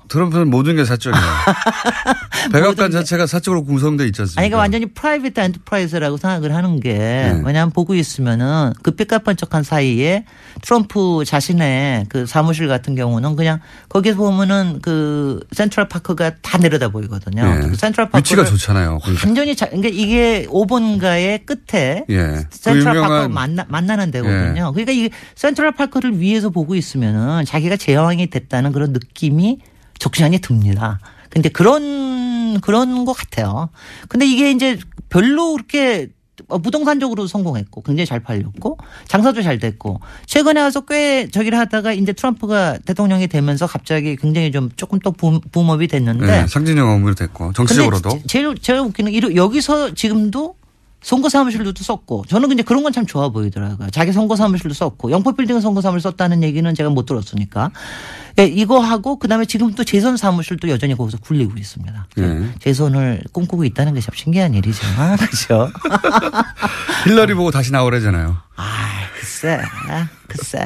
트럼프는 0.08 0.50
모든 0.50 0.76
게 0.76 0.86
사적이에요. 0.86 1.24
백악관 2.52 2.92
자체가 2.92 3.26
사적으로 3.26 3.64
구성돼 3.64 4.06
있지 4.08 4.22
않습니까? 4.22 4.42
아니, 4.42 4.50
그러니까 4.50 4.58
완전히 4.60 4.86
private 4.88 5.38
enterprise라고 5.38 6.18
생각을 6.18 6.54
하는 6.54 6.80
게 6.80 6.94
네. 6.94 7.42
왜냐하면 7.44 7.72
보고 7.72 7.96
있으면은 7.96 8.74
그 8.82 8.92
삐까뻔쩍한 8.92 9.64
사이에 9.64 10.26
트럼프 10.62 11.24
자신의 11.26 12.06
그 12.10 12.26
사무실 12.26 12.68
같은 12.68 12.96
경우는 12.96 13.36
그냥 13.36 13.60
거기서 13.90 14.18
보면은 14.18 14.80
그 14.82 15.40
센트럴 15.52 15.88
파크가 15.88 16.34
다 16.42 16.58
내려다 16.58 16.90
보이거든요. 16.90 17.44
네. 17.44 17.70
그 17.70 17.76
센트럴 17.76 18.10
파크 18.10 18.20
위치가 18.20 18.46
좋잖아요. 18.46 19.00
완전히 19.26 19.56
자, 19.56 19.68
그러니까 19.68 19.90
이게 19.92 20.46
5번가의 20.48 21.46
끝에 21.46 22.06
예. 22.10 22.18
그 22.18 22.46
센트럴 22.52 22.84
파크 22.84 22.98
유명한 22.98 23.34
만나, 23.34 23.66
만나는 23.68 24.12
데거든요. 24.12 24.72
그러니까 24.74 24.92
이 24.92 25.10
센트럴 25.36 25.72
파크를 25.74 26.20
위에서 26.20 26.50
보고 26.50 26.76
있으면은 26.76 27.46
자기가 27.46 27.78
제왕이 27.78 28.28
됐다는 28.30 28.72
그런 28.72 28.94
느낌이 28.94 29.60
적잖이 30.00 30.39
듭니다. 30.39 31.00
근데 31.30 31.50
그런 31.50 32.60
그런 32.62 33.06
것 33.06 33.14
같아요. 33.14 33.70
근데 34.08 34.26
이게 34.26 34.52
이제 34.52 34.78
별로 35.10 35.54
그렇게 35.54 36.10
부동산적으로 36.64 37.28
성공했고 37.28 37.82
굉장히 37.84 38.06
잘 38.06 38.20
팔렸고 38.20 38.78
장사도 39.08 39.41
잘 39.44 39.60
됐고 39.60 40.00
최근에 40.26 40.62
와서 40.62 40.82
꽤 40.82 41.28
저기를 41.30 41.58
하다가 41.58 41.94
이제 41.94 42.12
트럼프가 42.14 42.80
대통령이 42.86 43.28
되면서 43.28 43.66
갑자기 43.68 44.16
굉장히 44.16 44.52
좀 44.52 44.70
조금 44.76 45.00
또 45.00 45.12
붐, 45.12 45.39
붐업이 45.52 45.88
됐는데 45.88 46.26
네, 46.26 46.48
상징적 46.48 46.88
업무로 46.88 47.14
됐고 47.16 47.54
정치적으로도 47.54 48.10
제- 48.10 48.22
제일 48.28 48.56
제일 48.62 48.80
웃기는 48.80 49.36
여기서 49.36 49.94
지금도 49.94 50.56
선거 51.04 51.30
사무실도 51.30 51.74
썼고 51.76 52.26
저는 52.30 52.47
근데 52.49 52.64
그런 52.64 52.82
건 52.82 52.91
참 52.93 53.06
좋아 53.06 53.30
보이더라고요. 53.30 53.89
자기 53.91 54.12
선거 54.14 54.36
사무실도 54.36 54.74
썼고 54.74 55.12
영포 55.12 55.34
빌딩 55.36 55.60
선거 55.60 55.82
사무실 55.82 56.01
썼다는 56.10 56.43
얘기는 56.43 56.74
제가 56.74 56.89
못 56.89 57.06
들었으니까 57.06 57.72
예, 58.39 58.45
이거 58.45 58.80
하고 58.80 59.20
그다음에 59.20 59.45
지금 59.45 59.74
또 59.74 59.84
재선 59.84 60.16
사무실도 60.18 60.70
여전히 60.70 60.95
거기서 60.95 61.18
굴리고 61.20 61.54
있습니다. 61.58 62.08
네. 62.16 62.51
재선을 62.60 63.24
꿈꾸고 63.32 63.64
있다는 63.66 63.93
게 63.93 63.99
참 64.01 64.12
신기한 64.16 64.54
일이죠. 64.54 64.82
그렇죠. 65.20 65.72
힐러리 67.06 67.34
보고 67.36 67.51
다시 67.51 67.72
나오래잖아요. 67.72 68.38
글쎄, 69.20 69.60
글쎄. 70.28 70.60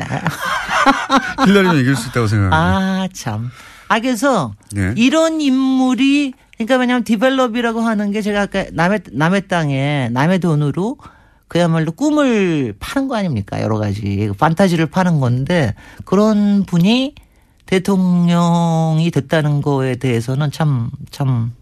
힐러리는 1.45 1.79
이길 1.79 1.95
수 1.95 2.09
있다고 2.09 2.27
생각합니다. 2.27 2.57
아, 2.57 3.07
참. 3.13 3.49
아, 3.87 3.99
그래서 3.99 4.53
네. 4.71 4.93
이런 4.95 5.39
인물이 5.41 6.33
그러니까 6.57 6.77
왜냐하면 6.77 7.03
디벨롭이라고 7.03 7.81
하는 7.81 8.11
게 8.11 8.21
제가 8.21 8.41
아까 8.43 8.65
남의, 8.71 9.01
남의 9.11 9.47
땅에 9.47 10.09
남의 10.11 10.39
돈으로 10.39 10.97
그야말로 11.47 11.91
꿈을 11.91 12.73
파는 12.79 13.07
거 13.07 13.15
아닙니까? 13.15 13.61
여러 13.61 13.77
가지. 13.77 14.31
판타지를 14.37 14.87
파는 14.87 15.19
건데 15.19 15.75
그런 16.03 16.65
분이 16.65 17.15
대통령이 17.67 19.11
됐다는 19.11 19.61
거에 19.61 19.95
대해서는 19.95 20.51
참, 20.51 20.89
참, 21.11 21.53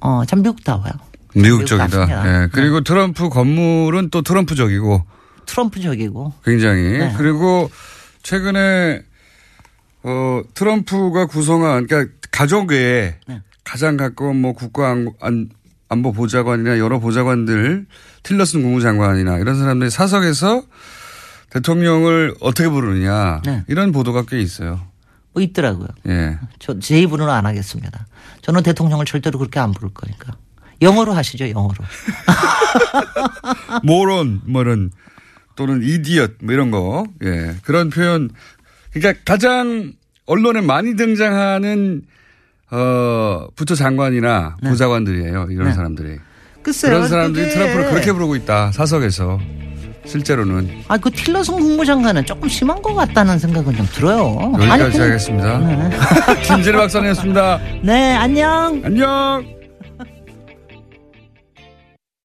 어, 0.00 0.24
참 0.26 0.42
미국다워요. 0.42 0.92
미국적이다. 1.34 1.84
미국답습니다. 1.84 2.42
예. 2.42 2.48
그리고 2.52 2.80
트럼프 2.82 3.28
건물은 3.28 4.10
또 4.10 4.22
트럼프적이고 4.22 5.02
트럼프적이고. 5.46 6.32
굉장히 6.44 6.98
네. 6.98 7.14
그리고 7.16 7.70
최근에 8.22 9.02
어 10.02 10.42
트럼프가 10.54 11.26
구성한 11.26 11.86
그러니까 11.86 12.12
가족 12.30 12.70
외에 12.70 13.16
네. 13.26 13.40
가장 13.66 13.96
가까운 13.96 14.40
뭐 14.40 14.52
국가 14.52 14.90
안, 14.90 15.08
안, 15.20 15.50
안보 15.88 16.12
보좌관이나 16.12 16.78
여러 16.78 17.00
보좌관들 17.00 17.86
틸러슨 18.22 18.62
국무장관이나 18.62 19.38
이런 19.38 19.58
사람들이 19.58 19.90
사석에서 19.90 20.62
대통령을 21.50 22.34
어떻게 22.40 22.68
부르느냐 22.68 23.42
네. 23.44 23.64
이런 23.66 23.90
보도가 23.92 24.24
꽤 24.28 24.40
있어요. 24.40 24.80
뭐 25.32 25.42
있더라고요. 25.42 25.88
예. 26.08 26.38
저 26.60 26.78
제 26.78 27.00
입으로는 27.00 27.32
안 27.32 27.44
하겠습니다. 27.44 28.06
저는 28.42 28.62
대통령을 28.62 29.04
절대로 29.04 29.38
그렇게 29.38 29.58
안 29.58 29.72
부를 29.72 29.90
거니까. 29.92 30.32
영어로 30.80 31.12
하시죠, 31.12 31.48
영어로. 31.50 31.74
모론 33.82 34.42
뭐 34.46 34.62
이런 34.62 34.92
또는 35.56 35.82
이디엇 35.82 36.36
뭐 36.40 36.54
이런 36.54 36.70
거. 36.70 37.04
예. 37.24 37.56
그런 37.64 37.90
표현 37.90 38.30
그러니까 38.92 39.20
가장 39.24 39.92
언론에 40.26 40.60
많이 40.60 40.94
등장하는 40.96 42.02
어 42.70 43.46
부처 43.54 43.74
장관이나 43.74 44.56
보좌관들이에요. 44.64 45.48
이런 45.50 45.68
네. 45.68 45.72
사람들이. 45.74 46.18
글쎄요. 46.62 46.92
그런 46.94 47.08
사람들이 47.08 47.44
그게- 47.46 47.54
트럼프를 47.58 47.90
그렇게 47.90 48.12
부르고 48.12 48.36
있다. 48.36 48.72
사석에서. 48.72 49.38
실제로는 50.04 50.70
아, 50.86 50.96
그 50.96 51.10
틸러슨 51.10 51.54
국무장관은 51.54 52.24
조금 52.26 52.48
심한 52.48 52.80
것 52.80 52.94
같다는 52.94 53.40
생각은 53.40 53.74
좀 53.76 53.86
들어요. 53.92 54.38
여기까지 54.54 54.82
아니, 54.84 54.92
그- 54.92 55.02
하겠습니다. 55.02 55.58
김진일 56.46 56.78
박사님이었습니다. 56.78 57.58
네, 57.82 58.14
안녕. 58.14 58.80
안녕. 58.84 59.55